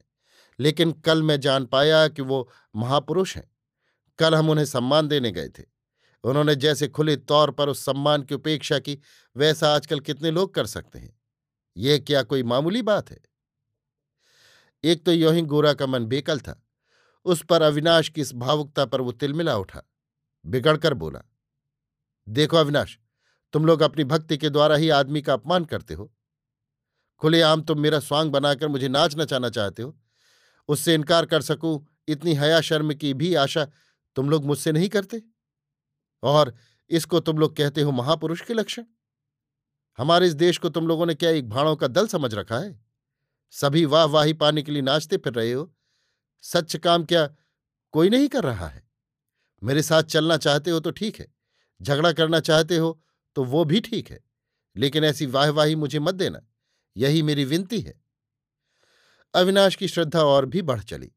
लेकिन 0.58 0.92
कल 0.92 1.22
मैं 1.22 1.38
जान 1.40 1.64
पाया 1.66 2.06
कि 2.08 2.22
वो 2.22 2.48
महापुरुष 2.76 3.36
हैं। 3.36 3.50
कल 4.18 4.34
हम 4.34 4.50
उन्हें 4.50 4.64
सम्मान 4.64 5.08
देने 5.08 5.30
गए 5.30 5.48
थे। 5.48 5.75
उन्होंने 6.24 6.54
जैसे 6.54 6.88
खुले 6.88 7.16
तौर 7.16 7.50
पर 7.50 7.68
उस 7.68 7.84
सम्मान 7.84 8.22
की 8.22 8.34
उपेक्षा 8.34 8.78
की, 8.78 8.98
वैसा 9.36 9.74
आजकल 9.74 10.00
कितने 10.00 10.30
लोग 10.30 10.54
कर 10.54 10.66
सकते 10.66 10.98
हैं? 10.98 11.18
यह 11.76 11.98
क्या 11.98 12.22
कोई 12.22 12.42
मामूली 12.42 12.82
बात 12.82 13.10
है? 13.10 13.18
एक 14.84 15.04
तो 15.04 15.12
यों 15.12 15.34
ही 15.34 15.42
गोरा 15.42 15.72
का 15.74 15.86
मन 15.86 16.06
बेकल 16.06 16.40
था। 16.40 16.62
उस 17.26 17.44
पर 17.44 17.62
अविनाश 17.62 18.08
की 18.08 18.20
इस 18.20 18.32
भावुकता 18.34 18.84
पर 18.84 19.00
वो 19.00 19.12
तिलमिला 19.12 19.56
उठा, 19.56 19.82
बिगड़कर 20.44 20.94
बोला, 20.94 21.20
देखो 22.28 22.56
अविनाश, 22.56 22.98
तुम 23.52 23.66
लोग 23.66 23.82
अपनी 23.82 24.04
भक्ति 24.04 24.36
के 24.38 24.50
द्वारा 24.50 24.76
ही 24.76 24.88
आदमी 24.90 25.22
का 25.22 25.32
अपमान 25.32 25.64
करते 25.64 25.94
हो। 25.94 26.12
खुलेआम 27.22 27.62
तुम 27.62 27.80
मेरा 27.80 28.00
स्वांग 28.00 28.30
बनाकर 28.30 28.68
मुझे 28.68 28.88
नाच 28.88 29.16
नचाना 29.16 29.48
चाहते 29.48 29.82
हो। 29.82 29.96
उससे 30.68 30.94
इनकार 30.94 31.26
कर 31.26 31.42
सकूँ, 31.42 31.86
इतनी 32.08 32.34
हया 32.34 32.60
शर्म 32.60 32.94
की 32.94 33.14
भी 33.14 33.34
आशा 33.34 33.64
तुम 34.16 34.30
लोग 34.30 34.44
मुझसे 34.44 34.72
नहीं 34.72 34.88
करते? 34.88 35.22
और 36.22 36.54
इसको 36.90 37.20
तुम 37.20 37.38
लोग 37.38 37.56
कहते 37.56 37.82
हो 37.82 37.92
महापुरुष 37.92 38.40
के 38.40 38.54
लक्षण। 38.54 38.84
हमारे 39.98 40.26
इस 40.26 40.34
देश 40.34 40.58
को 40.58 40.68
तुम 40.68 40.86
लोगों 40.88 41.06
ने 41.06 41.14
क्या 41.14 41.30
एक 41.30 41.48
भाड़ों 41.48 41.74
का 41.76 41.86
दल 41.88 42.06
समझ 42.08 42.34
रखा 42.34 42.58
है? 42.58 42.78
सभी 43.52 43.84
वाह 43.84 44.04
वाही 44.06 44.32
पाने 44.34 44.62
के 44.62 44.72
लिए 44.72 44.82
नाचते 44.82 45.16
फिर 45.16 45.32
रहे 45.32 45.52
हो। 45.52 45.72
सच 46.44 46.76
काम 46.76 47.04
क्या 47.04 47.26
कोई 47.94 48.10
नहीं 48.10 48.28
कर 48.28 48.44
रहा 48.44 48.66
है? 48.66 48.82
मेरे 49.62 49.82
साथ 49.82 50.02
चलना 50.04 50.36
चाहते 50.36 50.70
हो 50.70 50.80
तो 50.80 50.90
ठीक 50.90 51.18
है, 51.18 51.26
झगड़ा 51.80 52.12
करना 52.12 52.40
चाहते 52.40 52.76
हो 52.76 53.00
तो 53.36 53.44
वो 53.44 53.64
भी 53.64 53.80
ठीक 53.80 54.10
है, 54.10 54.20
लेकिन 54.76 55.04
ऐसी 55.04 55.26
वाहवाही 55.26 55.74
मुझे 55.76 55.98
मत 55.98 56.14
देना, 56.14 56.40
यही 56.96 57.22
मेरी 57.22 57.44
विनती 57.44 57.80
है। 57.80 57.94
अविनाश 59.34 59.76
की 59.76 59.88
श्रद्धा 59.88 60.22
और 60.22 60.46
भी 60.46 60.62
बढ़ 60.62 60.80
चली। 60.82 61.10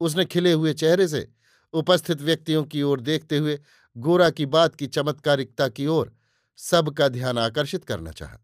उसने 0.00 0.24
खिले 0.24 0.52
हुए 0.52 0.72
चेहरे 0.74 1.08
से 1.08 1.28
उपस्थित 1.74 2.20
व्यक्तियों 2.20 2.64
की 2.64 2.82
ओर 2.82 3.00
देखते 3.00 3.38
हुए 3.38 3.58
गोरा 3.96 4.30
की 4.30 4.46
बात 4.46 4.74
की 4.74 4.86
चमत्कारिकता 4.86 5.68
की 5.68 5.86
ओर 5.86 6.16
सबका 6.56 7.08
ध्यान 7.08 7.38
आकर्षित 7.38 7.84
करना 7.84 8.10
चाहा। 8.10 8.38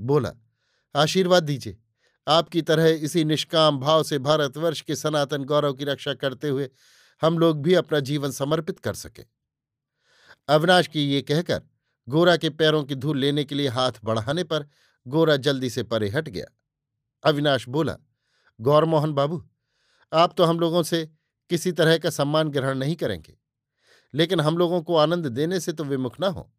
बोला, 0.00 0.32
आशीर्वाद 0.96 1.42
दीजिए। 1.42 1.78
आपकी 2.28 2.62
तरह 2.62 2.88
इसी 2.88 3.24
निष्काम 3.24 3.78
भाव 3.78 4.02
से 4.02 4.18
भारतवर्ष 4.18 4.80
के 4.80 4.96
सनातन 4.96 5.44
गौरव 5.44 5.72
की 5.72 5.84
रक्षा 5.84 6.14
करते 6.14 6.48
हुए 6.48 6.70
हम 7.22 7.38
लोग 7.38 7.62
भी 7.62 7.74
अपना 7.74 8.00
जीवन 8.00 8.30
समर्पित 8.30 8.78
कर 8.78 8.94
सके। 8.94 9.24
अविनाश 10.48 10.86
की 10.86 11.12
ये 11.12 11.22
कहकर 11.22 11.62
गोरा 12.08 12.36
के 12.36 12.50
पैरों 12.50 12.84
की 12.84 12.94
धूल 12.94 13.18
लेने 13.18 13.44
के 13.44 13.54
लिए 13.54 13.68
हाथ 13.68 13.92
बढ़ाने 14.04 14.44
पर 14.44 14.66
गोरा 15.06 15.36
जल्दी 15.36 15.70
से 15.70 15.82
परे 15.82 16.08
हट 16.08 16.28
गया। 16.28 16.46
अविनाश 17.24 17.68
बोला, 17.68 17.96
गौरमोहन 18.60 19.12
बाबू, 19.12 19.50
आप 20.12 20.34
तो 20.36 20.44
हम 20.44 20.60
लोगों 20.60 20.82
से 20.82 21.10
किसी 21.50 21.72
तरह 21.72 21.98
का 21.98 22.10
सम्मान 22.10 22.48
ग्रहण 22.48 22.78
नहीं 22.78 22.96
करेंगे। 22.96 23.39
लेकिन 24.14 24.40
हम 24.40 24.58
लोगों 24.58 24.82
को 24.82 24.96
आनंद 24.96 25.26
देने 25.26 25.60
से 25.60 25.72
तो 25.72 25.84
विमुख 25.84 26.20
न 26.20 26.24
हो। 26.24 26.52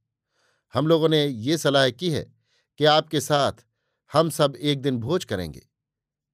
हम 0.73 0.87
लोगों 0.87 1.09
ने 1.09 1.27
ये 1.27 1.57
सलाह 1.57 1.89
की 1.89 2.11
है 2.11 2.33
कि 2.77 2.85
आपके 2.85 3.21
साथ 3.21 3.51
हम 4.13 4.29
सब 4.29 4.55
एक 4.55 4.81
दिन 4.81 4.97
भोज 4.97 5.25
करेंगे। 5.25 5.67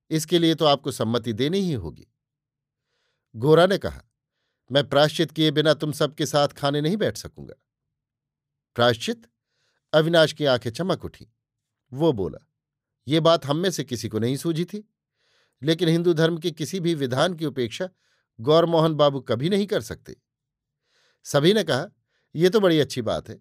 इसके 0.09 0.39
लिए 0.39 0.55
तो 0.55 0.65
आपको 0.65 0.91
सम्मति 0.91 1.33
देनी 1.33 1.59
ही 1.59 1.73
होगी। 1.73 2.07
गोरा 3.35 3.65
ने 3.65 3.77
कहा, 3.77 4.03
मैं 4.71 4.89
प्राश्चित 4.89 5.31
किए 5.31 5.51
बिना 5.51 5.73
तुम 5.73 5.91
सबके 5.91 6.25
साथ 6.25 6.47
खाने 6.47 6.81
नहीं 6.81 6.97
बैठ 6.97 7.17
सकूँगा। 7.17 7.53
प्राश्चित 8.75 9.27
अविनाश 9.93 10.33
की 10.33 10.45
आँखें 10.45 10.71
चमक 10.71 11.05
उठी। 11.05 11.27
वो 11.93 12.13
बोला, 12.13 12.51
ये 13.07 13.19
बात 13.19 13.45
हम 13.45 13.57
में 13.57 13.71
से 13.71 13.83
किसी 13.83 14.09
को 14.09 14.19
नहीं 14.19 14.37
सूझी 14.37 14.65
थी। 14.65 14.93
लेकिन 15.63 15.89
हिंदू 15.89 16.13
धर्म 16.13 16.37
के 16.37 16.51
किसी 16.51 16.79
भी 16.79 16.95
विधान 16.95 17.33
की 17.33 17.45
उपेक्षा 17.45 17.89
गौरमोहन 18.39 18.93
बाबू 18.93 19.19
कभी 19.19 19.49
नहीं 19.49 19.67
कर 19.67 19.81
सकते। 19.81 20.15
सभी 21.27 21.53
ने 21.53 21.63
कहा 21.63 21.87
यह 22.35 22.49
तो 22.49 22.59
बड़ी 22.59 22.79
अच्छी 22.79 23.01
बात 23.01 23.29
है। 23.29 23.35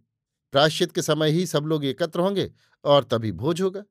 प्राश्चित 0.53 0.92
के 0.92 1.03
समय 1.03 1.31
ही 1.31 1.46
सब 1.46 1.64
लोग 1.64 1.85
एकत्र 1.85 2.20
होंगे 2.20 2.51
और 2.85 3.05
तभी 3.05 3.33
भोज 3.33 3.61
होगा। 3.61 3.83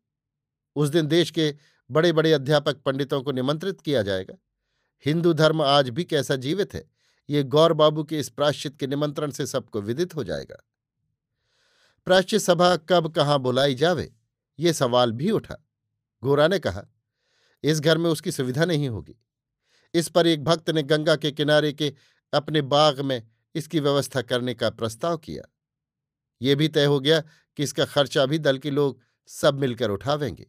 उस 0.76 0.90
दिन 0.90 1.08
देश 1.08 1.32
के 1.32 1.54
बड़े 1.90 2.12
बड़े 2.14 2.32
अध्यापक 2.34 2.82
पंडितों 2.82 3.22
को 3.22 3.32
निमंत्रित 3.32 3.82
किया 3.82 4.02
जाएगा। 4.02 4.36
हिंदू 5.06 5.34
धर्म 5.34 5.62
आज 5.62 5.90
भी 5.90 6.04
कैसा 6.04 6.36
जीवित 6.36 6.74
है, 6.74 6.84
ये 7.30 7.44
गौर 7.44 7.74
बाबू 7.74 8.04
के 8.04 8.20
इस 8.20 8.30
प्राश्चित 8.30 8.78
के 8.78 8.88
निमंत्रण 8.88 9.32
से 9.32 9.46
सबको 9.46 9.82
विदित 9.82 10.16
हो 10.16 10.24
जाएगा। 10.24 10.58
प्राश्चित 12.08 12.42
सभा 12.42 12.76
कब 12.76 13.08
कहाँ 13.08 13.40
बुलाई 13.40 13.76
जावे, 13.76 14.12
ये 14.60 14.74
सवाल 14.74 15.12
भी 15.12 15.32
उठा। 15.32 15.56
गोरा 16.24 16.48
ने 16.48 16.60
कहा, 16.60 16.86
इस 17.64 17.80
घर 17.80 17.98
में 17.98 18.10
उसकी 18.10 18.32
सुविधा 18.32 18.66
नहीं 18.66 18.90
होगी। 18.90 19.16
इस 19.94 20.10
पर 20.10 20.28
एक 20.28 20.44
भक्त 20.44 20.70
ने 20.70 20.84
गंगा 20.84 21.16
के 21.16 21.32
किनारे 21.32 21.72
के 21.74 21.94
अपने 22.34 22.62
बाग 22.62 23.00
में 23.02 23.22
इसकी 23.56 23.80
व्यवस्था 23.80 24.22
करने 24.22 24.54
का 24.54 24.70
प्रस्ताव 24.70 25.18
किया। 25.18 25.44
ये 26.42 26.56
भी 26.56 26.68
तय 26.68 26.86
हो 26.86 27.00
गया 27.00 27.20
कि 27.20 27.64
इसका 27.64 27.86
खर्चा 27.86 28.26
भी 28.26 28.40
दल 28.40 28.58
के 28.58 28.72
लोग 28.72 29.00
सब 29.30 29.60
मिलकर 29.60 29.90
उठावेंगे। 29.90 30.48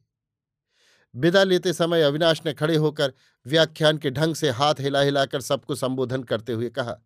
विदा 1.15 1.43
लेते 1.45 1.73
समय 1.73 2.03
अविनाश 2.03 2.41
ने 2.47 2.53
खड़े 2.53 2.77
होकर 2.77 3.13
व्याख्यान 3.47 3.99
के 3.99 4.11
ढंग 4.11 4.35
से 4.35 4.51
हाथ 4.51 4.81
हिला 4.81 5.01
हिलाकर 5.01 5.41
सबको 5.41 5.75
संबोधन 5.75 6.23
करते 6.23 6.53
हुए 6.53 6.69
कहा, 6.71 6.97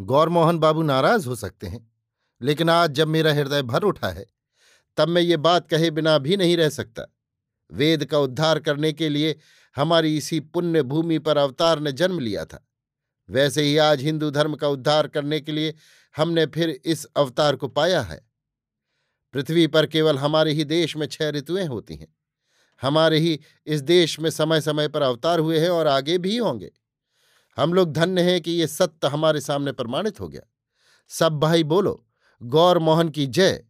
गौरमोहन 0.00 0.58
बाबू 0.58 0.82
नाराज़ 0.82 1.26
हो 1.28 1.34
सकते 1.34 1.66
हैं, 1.66 1.90
लेकिन 2.40 2.70
आज 2.70 2.90
जब 2.90 3.08
मेरा 3.08 3.32
हृदय 3.32 3.62
भर 3.62 3.82
उठा 3.82 4.08
है, 4.08 4.26
तब 4.98 5.08
मैं 5.08 5.22
ये 5.22 5.36
बात 5.36 5.68
कहे 5.68 5.90
बिना 5.90 6.16
भी 6.18 6.36
नहीं 6.36 6.56
रह 6.56 6.68
सकता। 6.68 7.06
वेद 7.70 8.04
का 8.04 8.18
उद्धार 8.18 8.58
करने 8.58 8.92
के 8.92 9.08
लिए 9.08 9.36
हमारी 9.76 10.16
इसी 10.16 10.40
पुण्य 10.40 10.82
भूमि 10.82 11.18
पर 11.18 11.36
अवतार 11.36 11.80
ने 11.80 11.92
जन्म 11.92 12.18
लिया 12.18 12.44
था। 12.44 12.67
वैसे 13.30 13.62
ही 13.62 13.76
आज 13.76 14.02
हिंदू 14.02 14.30
धर्म 14.30 14.54
का 14.54 14.68
उद्धार 14.68 15.08
करने 15.08 15.40
के 15.40 15.52
लिए 15.52 15.74
हमने 16.16 16.46
फिर 16.46 16.80
इस 16.84 17.04
अवतार 17.04 17.56
को 17.56 17.68
पाया 17.68 18.00
है। 18.00 18.28
पृथ्वी 19.32 19.66
पर 19.66 19.86
केवल 19.86 20.18
हमारे 20.18 20.52
ही 20.52 20.64
देश 20.64 20.96
में 20.96 21.06
छह 21.06 21.30
ऋतुएँ 21.30 21.66
होती 21.66 21.96
हैं। 21.96 22.16
हमारे 22.82 23.18
ही 23.18 23.40
इस 23.66 23.80
देश 23.80 24.20
में 24.20 24.30
समय 24.30 24.60
समय 24.60 24.88
पर 24.88 25.02
अवतार 25.02 25.38
हुए 25.38 25.58
हैं 25.58 25.68
और 25.68 25.86
आगे 25.86 26.18
भी 26.18 26.36
होंगे। 26.36 26.70
हम 27.56 27.74
लोग 27.74 27.92
धन्य 27.92 28.22
हैं 28.22 28.40
कि 28.40 28.50
ये 28.50 28.66
सत्य 28.66 29.08
हमारे 29.08 29.40
सामने 29.40 29.72
प्रमाणित 29.72 30.20
हो 30.20 30.28
गया। 30.28 30.42
सब 31.08 31.32
भाई 31.32 31.64
बोलो, 31.64 32.06
गौर 32.42 32.78
मोहन 32.78 33.08
की 33.08 33.26
जय। 33.26 33.64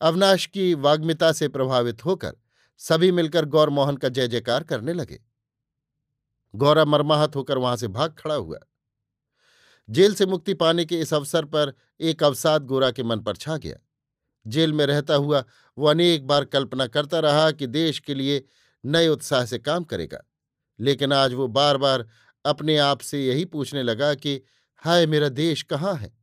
अवनाश 0.00 0.46
की 0.46 0.74
वाग्मिता 0.74 1.32
से 1.32 1.48
प्रभावित 1.48 2.04
होकर 2.04 2.32
सभी 2.78 3.12
मिलकर 3.12 3.44
गौर 3.44 3.70
मोहन 3.70 3.96
का 3.96 4.08
जय 4.08 4.28
जयकार 4.28 4.62
करने 4.62 4.92
लगे। 4.92 5.33
गौरा 6.54 6.84
मरमाहत 6.84 7.36
होकर 7.36 7.58
वहाँ 7.58 7.76
से 7.76 7.88
भाग 7.88 8.14
खड़ा 8.18 8.34
हुआ। 8.34 8.58
जेल 9.90 10.14
से 10.14 10.26
मुक्ति 10.26 10.54
पाने 10.54 10.84
के 10.84 11.00
इस 11.00 11.14
अवसर 11.14 11.44
पर 11.44 11.74
एक 12.00 12.22
अवसाद 12.22 12.64
गोरा 12.64 12.90
के 12.90 13.02
मन 13.02 13.20
पर 13.20 13.36
छा 13.36 13.56
गया। 13.56 13.76
जेल 14.46 14.72
में 14.72 14.86
रहता 14.86 15.14
हुआ 15.14 15.44
वो 15.78 15.86
अनेक 15.86 16.26
बार 16.26 16.44
कल्पना 16.44 16.86
करता 16.86 17.18
रहा 17.18 17.50
कि 17.50 17.66
देश 17.66 17.98
के 17.98 18.14
लिए 18.14 18.44
नए 18.84 19.08
उत्साह 19.08 19.44
से 19.44 19.58
काम 19.58 19.84
करेगा। 19.84 20.24
लेकिन 20.80 21.12
आज 21.12 21.34
वो 21.34 21.48
बार 21.48 21.76
बार 21.76 22.08
अपने 22.44 22.78
आप 22.78 23.00
से 23.00 23.26
यही 23.26 23.44
पूछने 23.44 23.82
लगा 23.82 24.14
कि, 24.14 24.42
हाय, 24.76 25.06
मेरा 25.06 25.28
देश 25.28 25.62
कहाँ 25.62 25.94
है? 25.94 26.18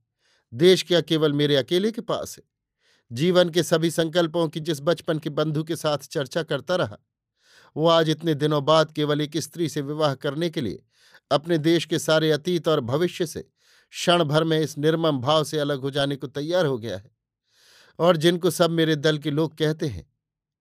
देश 0.53 0.83
क्या 0.83 1.01
केवल 1.01 1.33
मेरे 1.33 1.55
अकेले 1.55 1.91
के 1.91 2.01
पास 2.01 2.37
है? 2.37 2.43
जीवन 3.11 3.49
के 3.49 3.63
सभी 3.63 3.91
संकल्पों 3.91 4.47
की 4.47 4.59
जिस 4.59 4.81
बचपन 4.81 5.19
के 5.19 5.29
बंधु 5.29 5.63
के 5.63 5.75
साथ 5.75 5.97
चर्चा 5.97 6.43
करता 6.43 6.75
रहा 6.75 6.97
वो 7.75 7.87
आज 7.87 8.09
इतने 8.09 8.33
दिनों 8.33 8.63
बाद 8.65 8.91
केवल 8.91 9.21
एक 9.21 9.37
स्त्री 9.37 9.69
से 9.69 9.81
विवाह 9.81 10.13
करने 10.15 10.49
के 10.49 10.61
लिए, 10.61 10.83
अपने 11.31 11.57
देश 11.57 11.85
के 11.85 11.99
सारे 11.99 12.31
अतीत 12.31 12.67
और 12.67 12.79
भविष्य 12.81 13.25
से 13.25 13.41
क्षण 13.93 14.23
भर 14.23 14.43
में 14.43 14.59
इस 14.59 14.77
निर्मम 14.77 15.19
भाव 15.19 15.43
से 15.43 15.59
अलग 15.59 15.79
हो 15.79 15.91
जाने 15.91 16.15
को 16.15 16.27
तैयार 16.27 16.65
हो 16.65 16.77
गया 16.77 16.97
है। 16.97 17.11
और 17.99 18.17
जिनको 18.17 18.49
सब 18.49 18.71
मेरे 18.71 18.95
दल 18.95 19.17
के 19.17 19.31
लोग 19.31 19.55
कहते 19.57 19.87
हैं, 19.87 20.05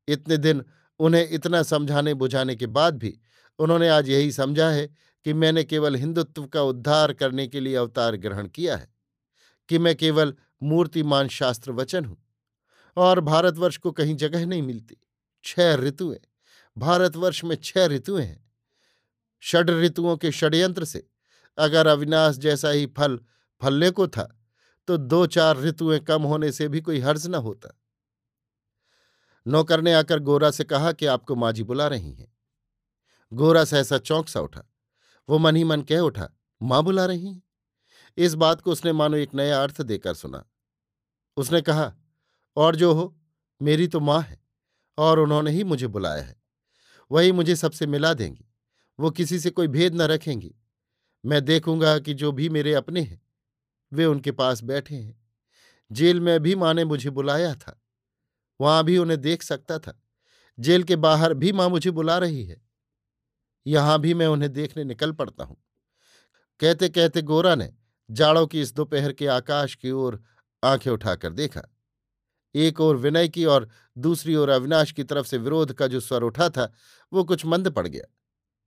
इतने 0.09 0.37
दिन 0.37 0.63
उन्हें 1.01 1.29
इतना 1.31 1.63
समझाने 1.63 2.15
बुझाने 2.15 2.57
के 2.57 2.67
बाद 2.69 2.99
भी 2.99 3.19
उन्होंने 3.59 3.89
आज 3.89 4.09
यही 4.09 4.33
समझा 4.33 4.69
है 4.71 4.87
कि 5.27 5.33
मैंने 5.33 5.65
केवल 5.65 5.97
हिंदुत्व 5.97 6.45
का 6.45 6.63
उद्धार 6.63 7.13
करने 7.13 7.47
के 7.47 7.61
लिए 7.61 7.75
अवतार 7.75 8.17
ग्रहण 8.17 8.47
किया 8.49 8.77
है, 8.77 8.89
कि 9.69 9.79
मैं 9.79 9.95
केवल 9.97 10.35
मूर्तिमान 10.63 11.29
शास्त्र 11.29 11.73
वचन 11.73 12.05
हूँ 12.05 12.17
और 12.97 13.21
भारतवर्ष 13.21 13.77
को 13.77 13.91
कहीं 13.93 14.17
जगह 14.17 14.47
नहीं 14.47 14.63
मिलती, 14.63 14.97
छह 15.45 15.75
ऋतुएँ 15.77 16.19
भारतवर्ष 16.81 17.45
में 17.45 17.57
छह 17.57 17.87
ऋतुएँ 17.87 18.25
हैं। 18.25 18.51
षड 19.43 19.71
ऋतुओं 19.71 20.17
के 20.17 20.33
षड्यंत्र 20.33 20.85
से, 20.85 21.11
अगर 21.59 21.87
अविनाश 21.87 22.37
जैसा 22.37 22.71
ही 22.71 22.87
फल, 22.87 23.21
फलने 23.63 23.91
को 23.91 24.09
था 24.09 24.37
तो 24.87 24.97
दो 24.97 25.27
चार 25.27 25.61
ऋतुएँ 25.61 26.01
कम 26.01 26.23
होने 26.23 26.53
से 26.53 26.69
भी 26.69 26.81
कोई 26.81 27.01
हर्ज 27.01 27.27
न 27.27 27.35
होता। 27.35 27.81
नौकर 29.47 29.81
ने 29.81 29.93
आकर 29.95 30.19
गोरा 30.19 30.51
से 30.51 30.65
कहा 30.65 30.93
कि 30.93 31.07
आपको 31.07 31.37
माजी 31.37 31.63
बुला 31.63 31.89
रही 31.89 32.13
हैं। 32.13 32.33
गोरा 33.33 33.65
सहसा 33.65 33.99
चौंक 33.99 34.29
सा 34.29 34.41
उठा। 34.41 34.63
वो 35.29 35.39
मन 35.39 35.57
ही 35.57 35.65
मन 35.65 35.83
कह 35.83 35.99
उठा, 35.99 36.29
माँ 36.63 36.83
बुला 36.83 37.07
रही 37.07 37.27
हैं? 37.27 37.43
इस 38.17 38.35
बात 38.35 38.61
को 38.61 38.73
उसने 38.73 38.93
मानो 38.93 39.17
एक 39.17 39.35
नया 39.35 39.63
अर्थ 39.63 39.83
देकर 39.83 40.15
सुना। 40.15 40.45
उसने 41.37 41.63
कहा, 41.63 41.95
और 42.57 42.77
जो 42.77 42.93
हो, 42.93 43.19
मेरी 43.63 43.89
तो 43.89 44.01
माँ 44.01 44.23
है, 44.23 44.41
और 44.99 45.19
उन्होंने 45.19 45.51
ही 45.51 45.65
मुझे 45.65 45.87
बुलाया 45.87 46.23
है। 46.23 46.40
वही 47.13 47.33
मुझे 47.33 47.57
सबसे 47.57 47.87
मिला 47.87 48.15
देंगी। 48.15 48.47
वो 49.01 49.11
किसी 49.11 49.39
से 49.39 49.51
कोई 49.51 49.69
भेद 49.69 49.95
न 49.95 50.03
रखेंगी। 50.03 50.55
मैं 51.27 51.45
देखूँगा 51.45 51.99
कि 51.99 52.15
जो 52.15 52.33
भी 52.33 52.49
मेरे 52.49 52.75
अपने 52.75 53.01
हैं, 53.01 53.23
वे 53.93 54.05
उनके 54.05 54.33
पास 54.33 54.63
बैठे 54.63 54.95
हैं। 54.95 55.27
जेल 55.93 56.21
में 56.21 56.41
भी 56.41 56.55
माँ 56.55 56.75
ने 56.75 56.85
मुझे 56.85 57.11
बुलाया 57.11 57.55
था। 57.55 57.83
वहाँ 58.61 58.85
भी 58.85 58.99
उन्हें 58.99 59.21
देख 59.21 59.43
सकता 59.43 59.79
था। 59.79 60.03
जेल 60.61 60.83
के 60.83 60.97
बाहर 60.97 61.35
भी 61.35 61.53
माँ 61.53 61.69
मुझे 61.69 61.91
बुला 61.91 62.19
रही 62.19 62.45
है। 62.45 62.63
यहाँ 63.67 64.01
भी 64.01 64.15
मैं 64.15 64.27
उन्हें 64.27 64.53
देखने 64.53 64.85
निकल 64.85 65.13
पड़ता 65.13 65.45
हूँ। 65.45 65.57
कहते 66.61 66.89
कहते 66.89 67.23
गोरा 67.23 67.55
ने 67.55 67.73
जाड़ों 68.11 68.47
की 68.47 68.61
इस 68.61 68.75
दोपहर 68.75 69.13
के 69.13 69.27
आकाश 69.27 69.75
की 69.75 69.91
ओर 69.91 70.23
आँखें 70.65 70.91
उठाकर 70.91 71.33
देखा। 71.33 71.63
एक 72.55 72.81
ओर 72.81 72.97
विनय 72.97 73.29
की 73.29 73.45
और 73.45 73.69
दूसरी 73.99 74.35
ओर 74.35 74.49
अविनाश 74.49 74.93
की 74.93 75.05
तरफ़ 75.05 75.27
से 75.27 75.39
विरोध 75.39 75.73
का 75.73 75.87
जो 75.87 76.01
स्वर 76.01 76.23
उठा 76.23 76.49
था, 76.49 76.73
वो 77.13 77.25
कुछ 77.25 77.47
मंद 77.47 77.71
पड़ 77.71 77.89
गया। 77.89 78.15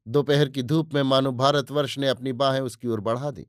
दोपहर 0.08 0.50
की 0.50 0.64
धूप 0.64 0.94
में 0.94 1.04
मानो 1.04 1.32
भारतवर्ष 1.32 1.98
ने 1.98 2.08
अपनी 2.08 2.34
बाहें 2.34 2.62
उसकी 2.62 2.88
ओर 2.88 3.00
बढ़ा 3.00 3.32
दी। 3.32 3.48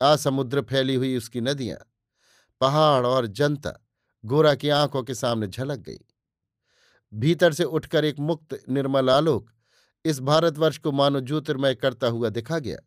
असमुद्र 0.00 0.62
फैली 0.62 0.94
हुई 0.94 1.16
उसकी 1.16 1.40
नदियाँ, 1.40 1.78
पहाड़ 2.60 3.06
और 3.06 3.26
जनता 3.26 3.86
गोरा 4.24 4.54
की 4.54 4.68
आँखों 4.68 5.02
के 5.02 5.14
सामने 5.14 5.46
झलक 5.46 5.78
गई। 5.78 5.98
भीतर 7.14 7.52
से 7.52 7.64
उठकर 7.64 8.04
एक 8.04 8.18
मुक्त, 8.18 8.62
निर्मल 8.68 9.10
आलोक 9.10 9.50
इस 10.04 10.20
भारतवर्ष 10.20 10.78
को 10.78 10.92
मानो 10.92 11.20
ज्योतिर्मय 11.20 11.74
करता 11.74 12.06
हुआ 12.06 12.28
दिखा 12.28 12.58
गया। 12.58 12.78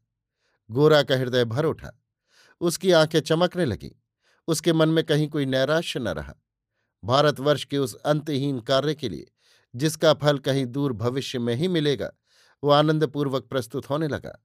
गोरा 0.71 1.04
का 1.04 1.15
हृदय 1.15 1.45
भर 1.45 1.65
उठा। 1.65 2.04
उसकी 2.62 2.91
आँखें 2.91 3.19
चमकने 3.19 3.65
लगीं। 3.65 3.91
उसके 4.47 4.74
मन 4.74 4.89
में 4.89 5.04
कहीं 5.04 5.30
कोई 5.30 5.45
नैराश्य 5.45 6.00
न 6.00 6.08
रहा। 6.08 6.36
भारतवर्ष 7.03 7.63
के 7.63 7.77
उस 7.77 7.95
अंतहीन 7.95 8.59
कार्य 8.59 8.95
के 8.95 9.09
लिए, 9.09 9.31
जिसका 9.75 10.13
फल 10.13 10.37
कहीं 10.37 10.65
दूर 10.65 10.93
भविष्य 10.93 11.39
में 11.39 11.55
ही 11.55 11.67
मिलेगा, 11.67 12.11
वो 12.63 12.69
आनंदपूर्वक 12.69 13.43
प्रस्तुत 13.43 13.89
होने 13.89 14.07
लगा। 14.07 14.37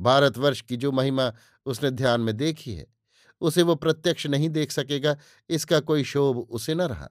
भारतवर्ष 0.00 0.60
की 0.60 0.76
जो 0.76 0.92
महिमा 0.92 1.32
उसने 1.66 1.90
ध्यान 1.90 2.20
में 2.20 2.36
देखी 2.36 2.74
है, 2.74 2.86
उसे 3.40 3.62
वो 3.62 3.74
प्रत्यक्ष 3.74 4.26
नहीं 4.26 4.48
देख 4.50 4.70
सकेगा, 4.70 5.16
इसका 5.50 5.80
कोई 5.80 6.04
शोभ 6.04 6.38
उसे 6.38 6.74
न 6.74 6.80
रहा। 6.80 7.08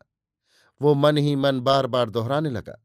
वो 0.81 0.93
मन 0.95 1.17
ही 1.17 1.35
मन 1.35 1.59
बार 1.59 1.87
बार 1.87 2.09
दोहराने 2.09 2.49
लगा, 2.49 2.77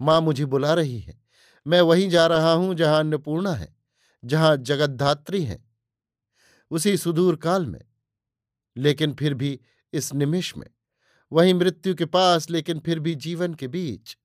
माँ 0.00 0.20
मुझे 0.20 0.44
बुला 0.44 0.74
रही 0.74 0.98
है, 1.00 1.20
मैं 1.66 1.80
वहीं 1.80 2.08
जा 2.10 2.26
रहा 2.26 2.52
हूँ 2.52 2.74
जहाँ 2.74 2.98
अन्नपूर्णा 3.00 3.52
है, 3.52 3.76
जहाँ 4.24 4.56
जगद्धात्री 4.56 5.42
है, 5.44 5.64
उसी 6.70 6.96
सुदूर 6.96 7.36
काल 7.36 7.66
में। 7.66 7.80
लेकिन 8.76 9.14
फिर 9.14 9.34
भी 9.34 9.60
इस 9.92 10.14
निमिष 10.14 10.56
में 10.56 10.66
वहीं 11.36 11.54
मृत्यु 11.54 11.94
के 11.94 12.04
पास, 12.04 12.50
लेकिन 12.50 12.78
फिर 12.78 12.98
भी 12.98 13.14
जीवन 13.14 13.54
के 13.54 13.68
बीच। 13.68 14.16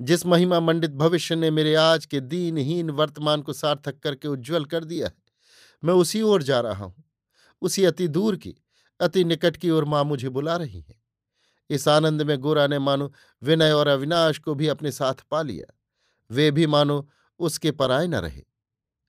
जिस 0.00 0.24
महिमा 0.26 0.60
मंडित 0.60 0.90
भविष्य 0.90 1.36
ने 1.36 1.50
मेरे 1.50 1.74
आज 1.74 2.06
के 2.06 2.20
दीनहीन 2.20 2.90
वर्तमान 2.90 3.42
को 3.42 3.52
सार्थक 3.52 3.98
करके 3.98 4.28
उज्ज्वल 4.28 4.64
कर 4.64 4.84
दिया 4.84 5.06
है, 5.06 5.14
मैं 5.82 5.94
उसी 5.94 6.22
ओर 6.22 6.42
जा 6.42 6.60
रहा 6.60 6.84
हूँ, 6.84 7.04
उसी 7.62 7.84
अति 7.84 8.08
दूर 8.08 8.36
की, 8.36 8.54
अति 9.00 9.24
निकट 9.24 9.56
की 9.56 9.70
ओर 9.70 9.84
माँ 9.84 10.04
मुझे 10.04 10.28
बुला 10.28 10.56
रही 10.56 10.80
है। 10.80 10.96
इस 11.70 11.88
आनंद 11.88 12.22
में 12.22 12.38
गोरा 12.38 12.66
ने 12.66 12.78
मानो 12.78 13.12
विनय 13.42 13.72
और 13.72 13.88
अविनाश 13.88 14.38
को 14.38 14.54
भी 14.54 14.68
अपने 14.68 14.92
साथ 14.92 15.14
पा 15.30 15.42
लिया। 15.42 15.74
वे 16.30 16.50
भी 16.50 16.66
मानो 16.66 17.08
उसके 17.40 17.70
पराए 17.70 18.06
न 18.06 18.14
रहे। 18.14 18.42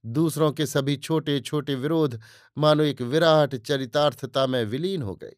दूसरों 0.04 0.52
के 0.52 0.66
सभी 0.66 0.96
छोटे 0.98 1.40
छोटे 1.40 1.76
विरोध 1.76 2.20
मानो 2.58 2.84
एक 2.84 3.02
विराट 3.02 3.56
चरितार्थता 3.56 4.48
में 4.48 4.64
विलीन 4.66 5.02
हो 5.02 5.16
गए। 5.16 5.36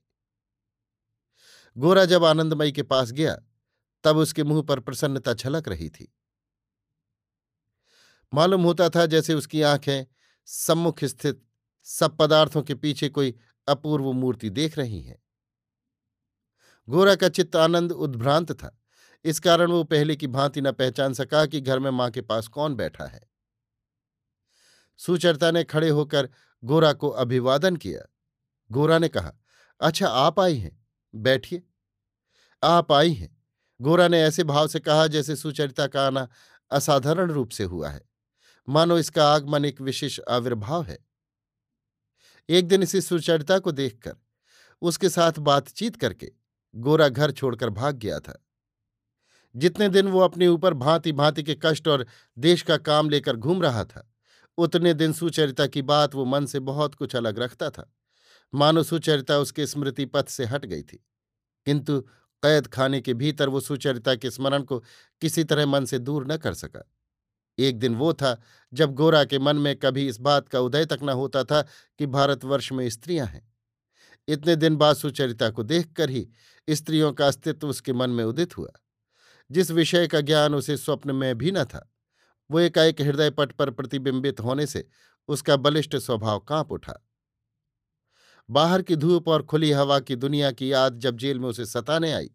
गोरा 1.78 2.06
जब 2.06 2.26
आनंदमयी 2.26 2.72
के 2.72 2.84
पास 2.84 3.12
गया, 3.12 3.42
तब 4.04 4.18
उसके 4.18 4.44
मुँह 4.44 4.62
पर 4.62 4.80
प्रसन्नता 4.80 5.34
छलक 5.34 5.68
रही 5.68 5.90
थी। 5.90 6.14
मालूम 8.34 8.64
होता 8.64 8.90
था 8.90 9.06
जैसे 9.06 9.34
उसकी 9.34 9.62
आँखें 9.62 10.06
सम्मुख 10.46 11.04
स्थित 11.04 11.46
सब 11.84 12.18
पदार्थों 12.18 12.64
के 12.64 12.76
पीछे 12.76 13.10
कोई 13.10 13.36
अपूर्व 13.68 14.12
मूर्ति 14.12 14.50
देख 14.50 14.78
रही 14.78 15.02
हैं। 15.02 15.24
गोरा 16.90 17.16
का 17.16 17.30
चित्त 17.30 17.56
आनंद 17.56 17.92
उद्भ्रांत 17.92 18.52
था। 18.52 18.82
इस 19.26 19.40
कारण 19.40 19.72
वो 19.72 19.84
पहले 19.84 20.16
की 20.16 20.28
भांति 20.28 20.62
न 20.62 20.72
पहचान 20.72 21.14
सका 21.14 21.46
कि 21.46 21.62
घर 21.62 21.80
में 21.80 21.92
माँ 21.92 22.12
के 22.12 22.22
पास 22.22 22.48
कौन 22.48 22.76
बैठा 22.76 23.06
है। 23.06 23.30
सुचरता 24.98 25.52
ने 25.52 25.64
खड़े 25.64 25.90
होकर 25.90 26.30
गोरा 26.64 26.94
को 26.94 27.10
अभिवादन 27.10 27.76
किया। 27.76 28.02
गोरा 28.72 29.00
ने 29.00 29.08
कहा 29.08 29.34
अच्छा 29.80 30.08
आप 30.08 30.40
आई 30.40 30.58
हैं। 30.58 30.81
बैठिए। 31.16 31.64
आप 32.64 32.92
आई 32.92 33.14
हैं। 33.14 33.44
गोरा 33.82 34.08
ने 34.08 34.22
ऐसे 34.22 34.44
भाव 34.44 34.68
से 34.68 34.80
कहा 34.80 35.08
जैसे 35.08 35.36
सुचरिता 35.36 35.88
का 35.88 36.08
आना 36.08 36.28
असाधारण 36.72 37.32
रूप 37.32 37.50
से 37.50 37.64
हुआ 37.64 37.90
है। 37.90 38.10
मानो 38.70 38.98
इसका 38.98 39.34
आगमन 39.34 39.66
एक 39.66 39.82
विशेष 39.82 40.20
आविर्भाव 40.30 40.84
है। 40.84 41.00
एक 42.50 42.68
दिन 42.68 42.84
इसी 42.84 43.02
सुचरिता 43.02 43.60
को 43.60 43.72
देखकर, 43.72 44.16
उसके 44.82 45.10
साथ 45.10 45.32
बातचीत 45.40 45.96
करके, 45.96 46.32
गोरा 46.76 47.10
घर 47.10 47.32
छोड़कर 47.32 47.70
भाग 47.70 47.96
गया 47.96 48.20
था। 48.20 48.46
जितने 49.56 49.90
दिन 49.90 50.08
वो 50.08 50.20
अपने 50.20 50.48
ऊपर 50.48 50.74
भांति 50.74 51.12
भांति 51.12 51.44
के 51.44 51.58
कष्ट 51.62 51.88
और 51.88 52.08
देश 52.38 52.62
का 52.62 52.78
काम 52.78 53.10
लेकर 53.10 53.36
घूम 53.36 53.64
रहा 53.64 53.84
था, 53.86 54.12
उतने 54.58 54.94
दिन 54.94 55.14
सुचरिता 55.14 55.68
की 55.68 55.82
बात 55.82 56.16
वो 56.16 56.26
मन 56.26 56.46
से 56.46 56.60
बहुत 56.60 56.96
कुछ 56.96 57.16
अलग 57.16 57.40
रखता 57.40 57.70
था। 57.70 57.94
मानो 58.54 58.84
सुचरिता 58.84 59.38
उसके 59.38 59.68
स्मृति 59.68 60.06
पथ 60.06 60.30
से 60.30 60.46
हट 60.46 60.66
गई 60.66 60.82
थी। 60.82 61.06
किंतु 61.66 62.02
कैद 62.44 62.68
खाने 62.68 63.02
के 63.02 63.14
भीतर 63.14 63.50
वो 63.50 63.60
सुचरिता 63.60 64.16
के 64.16 64.32
स्मरण 64.32 64.64
को 64.64 64.80
किसी 65.22 65.44
तरह 65.44 65.66
मन 65.66 65.86
से 65.86 66.00
दूर 66.00 66.34
न 66.34 66.38
कर 66.38 66.54
सका। 66.54 66.92
एक 67.60 67.80
दिन 67.80 67.96
वो 67.96 68.14
था, 68.14 68.42
जब 68.74 68.94
गोरा 68.94 69.24
के 69.24 69.40
मन 69.40 69.56
में 69.56 69.76
कभी 69.76 70.08
इस 70.08 70.20
बात 70.20 70.50
का 70.50 70.60
उदय 70.60 70.86
तक 70.86 71.00
न 71.04 71.10
होता 71.10 71.44
था 71.44 71.62
कि 72.00 72.06
भारतवर्ष 72.06 72.72
में 72.72 72.90
स्त्रियाँ 72.90 73.28
हैं। 73.28 73.54
इतने 74.28 74.56
दिन 74.56 74.76
बाद 74.76 74.96
सुचरिता 74.96 75.50
को 75.50 75.64
देखकर 75.64 76.10
ही 76.10 76.30
स्त्रियों 76.70 77.14
का 77.14 77.28
अस्तित्व 77.28 77.68
उसके 77.68 77.94
मन 77.94 78.10
में 78.10 78.24
उदित 78.24 78.58
हुआ। 78.58 78.70
जिस 79.52 79.72
विषय 79.72 80.08
का 80.08 80.22
ज्ञान 80.22 80.56
उसे 80.56 80.78
स्वप्न 80.78 81.16
में 81.16 81.38
भी 81.38 81.52
न 81.52 81.64
था, 81.64 81.94
वो 82.52 82.60
एकाएक 82.60 83.02
हृदय 83.02 83.30
पट 83.30 83.52
पर 83.52 83.70
प्रतिबिंबित 83.72 84.40
होने 84.40 84.66
से 84.66 84.88
उसका 85.28 85.56
बलिष्ठ 85.56 85.96
स्वभाव 85.96 86.40
काँप 86.40 86.72
उठा। 86.72 87.08
बाहर 88.52 88.82
की 88.82 88.96
धूप 88.96 89.28
और 89.28 89.44
खुली 89.44 89.72
हवा 89.72 90.00
की 90.00 90.16
दुनिया 90.16 90.52
की 90.52 90.74
याद 90.74 91.00
जब 91.00 91.18
जेल 91.18 91.40
में 91.40 91.50
उसे 91.50 91.66
सताने 91.66 92.12
आई, 92.14 92.32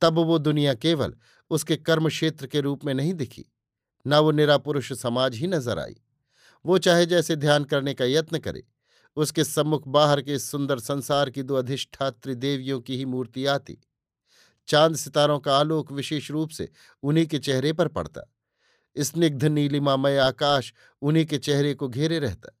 तब 0.00 0.18
वो 0.18 0.38
दुनिया 0.38 0.74
केवल 0.74 1.14
उसके 1.50 1.76
कर्म 1.76 2.08
क्षेत्र 2.08 2.46
के 2.46 2.60
रूप 2.60 2.84
में 2.84 2.94
नहीं 2.94 3.14
दिखी, 3.14 3.44
न 4.06 4.14
वो 4.14 4.30
निरापुरुष 4.30 4.92
समाज 4.92 5.34
ही 5.34 5.46
नज़र 5.46 5.78
आई। 5.78 5.96
वो 6.64 6.78
चाहे 6.78 7.06
जैसे 7.06 7.36
ध्यान 7.36 7.64
करने 7.64 7.94
का 7.94 8.04
यत्न 8.04 8.38
करे, 8.38 8.64
उसके 9.16 9.44
सम्मुख 9.44 9.88
बाहर 9.88 10.22
के 10.22 10.38
सुंदर 10.38 10.78
संसार 10.78 11.30
की 11.30 11.42
दो 11.42 11.54
अधिष्ठात्री 11.54 12.34
देवियों 12.34 12.80
की 12.80 12.96
ही 12.96 13.04
मूर्ति 13.04 13.46
आती। 13.46 13.78
चाँद 14.68 14.96
सितारों 14.96 15.38
का 15.38 15.56
आलोक 15.56 15.92
विशेष 15.92 16.30
रूप 16.30 16.50
से 16.50 16.68
उन्हीं 17.02 17.26
के 17.26 17.38
चेहरे 17.38 17.72
पर 17.72 17.88
पड़ता। 17.88 18.32
स्निग्ध 18.98 19.44
नीलिमामय 19.44 20.18
आकाश 20.18 20.72
उन्हीं 21.02 21.26
के 21.26 21.38
चेहरे 21.38 21.74
को 21.74 21.88
घेरे 21.88 22.18
रहता। 22.18 22.58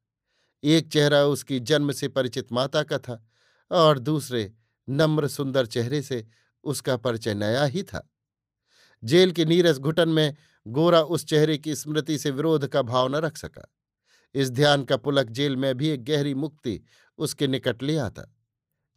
एक 0.64 0.92
चेहरा 0.92 1.24
उसकी 1.24 1.60
जन्म 1.60 1.92
से 1.92 2.08
परिचित 2.08 2.52
माता 2.52 2.82
का 2.82 2.98
था 2.98 3.26
और 3.70 3.98
दूसरे 3.98 4.52
नम्र 4.88 5.28
सुंदर 5.28 5.66
चेहरे 5.66 6.02
से 6.02 6.26
उसका 6.64 6.96
परिचय 6.96 7.34
नया 7.34 7.64
ही 7.64 7.82
था। 7.82 8.10
जेल 9.04 9.32
के 9.32 9.44
नीरस 9.44 9.78
घुटन 9.78 10.08
में 10.08 10.36
गोरा 10.66 11.00
उस 11.00 11.24
चेहरे 11.24 11.58
की 11.58 11.74
स्मृति 11.74 12.18
से 12.18 12.30
विरोध 12.30 12.66
का 12.66 12.82
भाव 12.82 13.08
न 13.08 13.14
रख 13.14 13.36
सका। 13.36 13.74
इस 14.34 14.50
ध्यान 14.50 14.84
का 14.84 14.96
पुलक 14.96 15.26
जेल 15.26 15.56
में 15.56 15.74
भी 15.74 15.88
एक 15.88 16.04
गहरी 16.04 16.34
मुक्ति 16.34 16.80
उसके 17.18 17.46
निकट 17.46 17.82
ले 17.82 17.96
आता। 17.96 18.34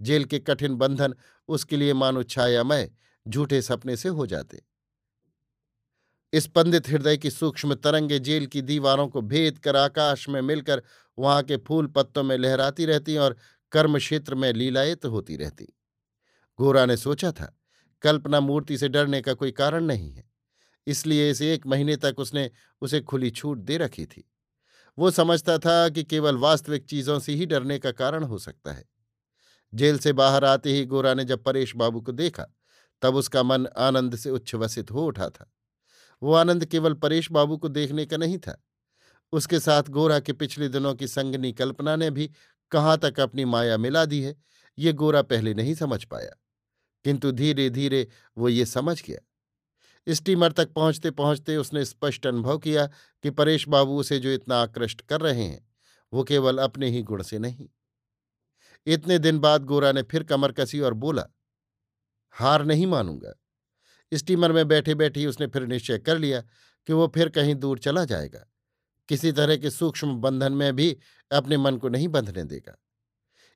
जेल 0.01 0.25
के 0.25 0.39
कठिन 0.39 0.75
बंधन 0.75 1.15
उसके 1.47 1.77
लिए 1.77 1.93
मानो 1.93 2.23
छायामय, 2.23 2.91
झूठे 3.27 3.61
सपने 3.61 3.97
से 3.97 4.09
हो 4.09 4.25
जाते। 4.25 4.61
स्पंदित 6.33 6.89
हृदय 6.89 7.17
की 7.17 7.29
सूक्ष्म 7.31 7.73
तरंगे 7.73 8.19
जेल 8.19 8.45
की 8.45 8.61
दीवारों 8.61 9.07
को 9.07 9.21
भेद 9.21 9.57
कर 9.57 9.75
आकाश 9.75 10.27
में 10.29 10.41
मिलकर 10.41 10.81
वहाँ 11.17 11.43
के 11.43 11.57
फूल 11.57 11.87
पत्तों 11.87 12.23
में 12.23 12.37
लहराती 12.37 12.85
रहती 12.85 13.17
और 13.17 13.35
कर्म 13.71 13.97
क्षेत्र 13.97 14.35
में 14.35 14.51
लीलायत 14.53 15.05
होती 15.05 15.37
रहती। 15.37 15.65
गोरा 16.59 16.85
ने 16.85 16.97
सोचा 16.97 17.31
था, 17.31 17.53
कल्पना 18.03 18.39
मूर्ति 18.39 18.77
से 18.77 18.89
डरने 18.89 19.21
का 19.21 19.33
कोई 19.33 19.51
कारण 19.51 19.83
नहीं 19.83 20.11
है, 20.11 20.23
इसलिए 20.87 21.29
इस 21.31 21.41
एक 21.41 21.67
महीने 21.67 21.95
तक 21.95 22.19
उसने, 22.19 22.49
उसे 22.81 23.01
खुली 23.01 23.29
छूट 23.31 23.57
दे 23.57 23.77
रखी 23.77 24.05
थी। 24.05 24.29
वो 24.97 25.11
समझता 25.11 25.57
था 25.57 25.87
कि 25.89 26.03
केवल 26.03 26.37
वास्तविक 26.37 26.85
चीज़ों 26.85 27.19
से 27.19 27.33
ही 27.33 27.45
डरने 27.45 27.79
का 27.79 27.91
कारण 27.91 28.23
हो 28.23 28.37
सकता 28.39 28.73
है। 28.73 28.85
जेल 29.73 29.99
से 29.99 30.13
बाहर 30.13 30.45
आते 30.45 30.73
ही 30.73 30.85
गोरा 30.85 31.13
ने 31.13 31.25
जब 31.25 31.43
परेश 31.43 31.75
बाबू 31.75 32.01
को 32.01 32.11
देखा, 32.11 32.45
तब 33.01 33.15
उसका 33.15 33.43
मन 33.43 33.67
आनंद 33.77 34.15
से 34.15 34.29
उच्छ्वसित 34.29 34.91
हो 34.91 35.05
उठा 35.05 35.29
था। 35.29 35.51
वो 36.23 36.33
आनंद 36.33 36.65
केवल 36.65 36.93
परेश 36.93 37.31
बाबू 37.31 37.57
को 37.57 37.67
देखने 37.69 38.05
का 38.05 38.17
नहीं 38.17 38.37
था। 38.37 38.63
उसके 39.31 39.59
साथ 39.59 39.83
गोरा 39.83 40.19
के 40.19 40.33
पिछले 40.33 40.69
दिनों 40.69 40.95
की 40.95 41.07
संगनी 41.07 41.53
कल्पना 41.53 41.95
ने 41.95 42.11
भी 42.11 42.31
कहाँ 42.71 42.97
तक 42.97 43.19
अपनी 43.19 43.45
माया 43.45 43.77
मिला 43.77 44.05
दी 44.05 44.21
है, 44.21 44.43
ये 44.77 44.93
गोरा 44.93 45.21
पहले 45.21 45.53
नहीं 45.53 45.75
समझ 45.75 46.03
पाया। 46.03 46.31
किंतु 47.03 47.31
धीरे 47.31 47.69
धीरे 47.69 48.07
वो 48.37 48.49
ये 48.49 48.65
समझ 48.65 49.03
गया। 49.03 49.19
स्टीमर 50.13 50.51
तक 50.51 50.73
पहुँचते 50.73 51.11
पहुँचते 51.11 51.57
उसने 51.57 51.85
स्पष्ट 51.85 52.27
अनुभव 52.27 52.57
किया 52.57 52.85
कि 53.23 53.29
परेश 53.29 53.67
बाबू 53.67 53.99
उसे 53.99 54.19
जो 54.19 54.29
इतना 54.29 54.61
आकृष्ट 54.61 55.01
कर 55.01 55.21
रहे 55.21 55.43
हैं, 55.43 55.69
वो 56.13 56.23
केवल 56.23 56.57
अपने 56.57 56.89
ही 56.89 57.01
गुण 57.01 57.23
से 57.23 57.39
नहीं। 57.39 57.69
इतने 58.85 59.19
दिन 59.19 59.39
बाद 59.39 59.65
गोरा 59.65 59.91
ने 59.91 60.03
फिर 60.03 60.23
कमर 60.23 60.51
कसी 60.51 60.79
और 60.79 60.93
बोला, 60.93 61.25
हार 62.31 62.65
नहीं 62.65 62.87
मानूँगा। 62.87 63.33
स्टीमर 64.13 64.51
में 64.51 64.67
बैठे 64.67 64.95
बैठे 64.95 65.25
उसने 65.25 65.47
फिर 65.47 65.67
निश्चय 65.67 65.97
कर 65.97 66.17
लिया 66.17 66.41
कि 66.87 66.93
वो 66.93 67.07
फिर 67.07 67.29
कहीं 67.29 67.55
दूर 67.55 67.79
चला 67.79 68.05
जाएगा। 68.05 68.45
किसी 69.09 69.31
तरह 69.31 69.57
के 69.57 69.69
सूक्ष्म 69.69 70.15
बंधन 70.15 70.53
में 70.53 70.75
भी 70.75 70.97
अपने 71.31 71.57
मन 71.57 71.77
को 71.77 71.89
नहीं 71.89 72.07
बंधने 72.07 72.43
देगा। 72.43 72.77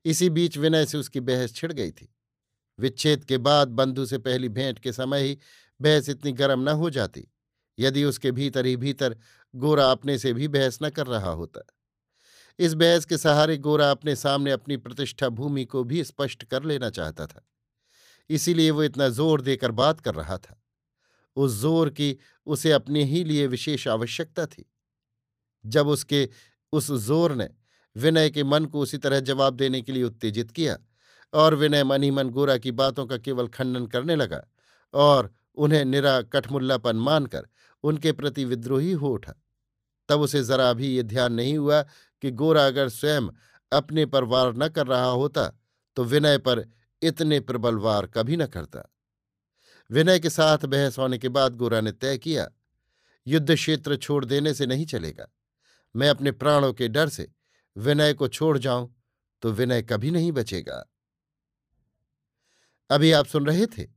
इसी 0.05 0.29
बीच 0.29 0.57
विनय 0.57 0.85
से 0.85 0.97
उसकी 0.97 1.19
बहस 1.19 1.53
छिड़ 1.53 1.71
गई 1.73 1.91
थी। 1.91 2.13
विच्छेद 2.79 3.23
के 3.23 3.37
बाद 3.37 3.67
बंधु 3.67 4.05
से 4.05 4.17
पहली 4.17 4.49
भेंट 4.49 4.79
के 4.79 4.93
समय 4.93 5.21
ही 5.21 5.37
बहस 5.81 6.09
इतनी 6.09 6.31
गर्म 6.31 6.69
न 6.69 6.73
हो 6.73 6.89
जाती, 6.89 7.27
यदि 7.79 8.03
उसके 8.03 8.31
भीतर 8.31 8.65
ही 8.65 8.77
भीतर 8.77 9.17
गोरा 9.55 9.91
अपने 9.91 10.17
से 10.17 10.33
भी 10.33 10.47
बहस 10.47 10.79
न 10.83 10.89
कर 10.89 11.07
रहा 11.07 11.29
होता। 11.29 11.61
इस 12.59 12.73
बहस 12.73 13.05
के 13.05 13.17
सहारे 13.17 13.57
गोरा 13.57 13.91
अपने 13.91 14.15
सामने 14.15 14.51
अपनी 14.51 14.77
प्रतिष्ठा 14.77 15.29
भूमि 15.29 15.65
को 15.65 15.83
भी 15.83 16.03
स्पष्ट 16.03 16.43
कर 16.43 16.63
लेना 16.63 16.89
चाहता 16.89 17.27
था। 17.27 17.47
इसीलिए 18.29 18.71
वो 18.71 18.83
इतना 18.83 19.07
ज़ोर 19.09 19.41
देकर 19.41 19.71
बात 19.73 19.99
कर 19.99 20.15
रहा 20.15 20.37
था। 20.37 20.57
उस 21.37 21.51
ज़ोर 21.53 21.89
की 21.89 22.17
उसे 22.47 22.71
अपने 22.71 23.03
ही 23.03 23.23
लिए 23.23 23.47
विशेष 23.47 23.87
आवश्यकता 23.87 24.45
थी। 24.45 24.65
जब 25.65 25.87
उसके 25.87 26.27
उस 26.73 26.91
ज़ोर 26.91 27.35
ने 27.35 27.49
विनय 27.95 28.29
के 28.29 28.43
मन 28.43 28.65
को 28.65 28.79
उसी 28.79 28.97
तरह 28.97 29.19
जवाब 29.21 29.55
देने 29.55 29.81
के 29.81 29.91
लिए 29.91 30.03
उत्तेजित 30.03 30.51
किया 30.51 30.77
और 31.33 31.55
विनय 31.55 31.83
मन 31.83 32.03
ही 32.03 32.11
मन 32.11 32.29
गोरा 32.29 32.57
की 32.57 32.71
बातों 32.73 33.05
का 33.05 33.17
केवल 33.17 33.47
खंडन 33.49 33.85
करने 33.87 34.15
लगा 34.15 34.43
और 34.93 35.31
उन्हें 35.57 35.83
निरा 35.85 36.21
कठमुल्लापन 36.23 36.95
मानकर 36.97 37.47
उनके 37.83 38.11
प्रति 38.11 38.45
विद्रोही 38.45 38.91
हो 38.93 39.09
उठा। 39.09 39.33
तब 40.09 40.21
उसे 40.21 40.43
जरा 40.43 40.71
भी 40.73 40.87
ये 40.87 41.03
ध्यान 41.03 41.33
नहीं 41.33 41.57
हुआ 41.57 41.81
कि 42.23 42.31
गोरा 42.31 42.65
अगर 42.67 42.89
स्वयं 42.89 43.29
अपने 43.71 44.05
पर 44.05 44.23
वार 44.23 44.53
न 44.55 44.67
कर 44.69 44.87
रहा 44.87 45.05
होता 45.05 45.47
तो 45.97 46.03
विनय 46.03 46.37
पर 46.37 46.65
इतने 47.01 47.39
प्रबल 47.39 47.75
वार 47.75 48.05
कभी 48.07 48.37
न 48.37 48.45
करता। 48.45 48.87
विनय 49.89 50.19
के 50.19 50.29
साथ 50.29 50.65
बहस 50.65 50.97
होने 50.97 51.17
के 51.17 51.29
बाद 51.29 51.55
गोरा 51.55 51.81
ने 51.81 51.91
तय 51.91 52.17
किया, 52.17 52.47
युद्ध 53.27 53.53
क्षेत्र 53.55 53.95
छोड़ 53.97 54.23
देने 54.25 54.53
से 54.53 54.65
नहीं 54.65 54.85
चलेगा। 54.85 55.27
मैं 55.95 56.09
अपने 56.09 56.31
प्राणों 56.31 56.73
के 56.73 56.87
डर 56.87 57.09
से 57.09 57.31
विनय 57.75 58.13
को 58.13 58.27
छोड़ 58.27 58.57
जाऊँ 58.57 58.93
तो 59.41 59.51
विनय 59.51 59.81
कभी 59.81 60.11
नहीं 60.11 60.31
बचेगा। 60.31 60.85
अभी 62.89 63.11
आप 63.11 63.25
सुन 63.25 63.45
रहे 63.45 63.65
थे 63.67 63.87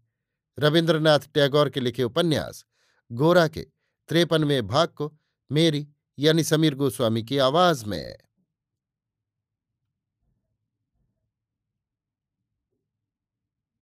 रविन्द्रनाथ 0.59 1.21
टैगोर 1.35 1.71
के 1.71 1.81
लिखे 1.81 2.03
उपन्यास, 2.03 2.65
गोरा 3.11 3.47
के 3.49 3.67
त्रेपनवें 4.09 4.67
भाग 4.67 4.89
को 4.89 5.13
मेरी 5.51 5.89
यानी 6.19 6.45
समीर 6.45 6.75
गोस्वामी 6.75 7.23
की 7.23 7.39
आवाज़ 7.39 7.85
में। 7.85 8.17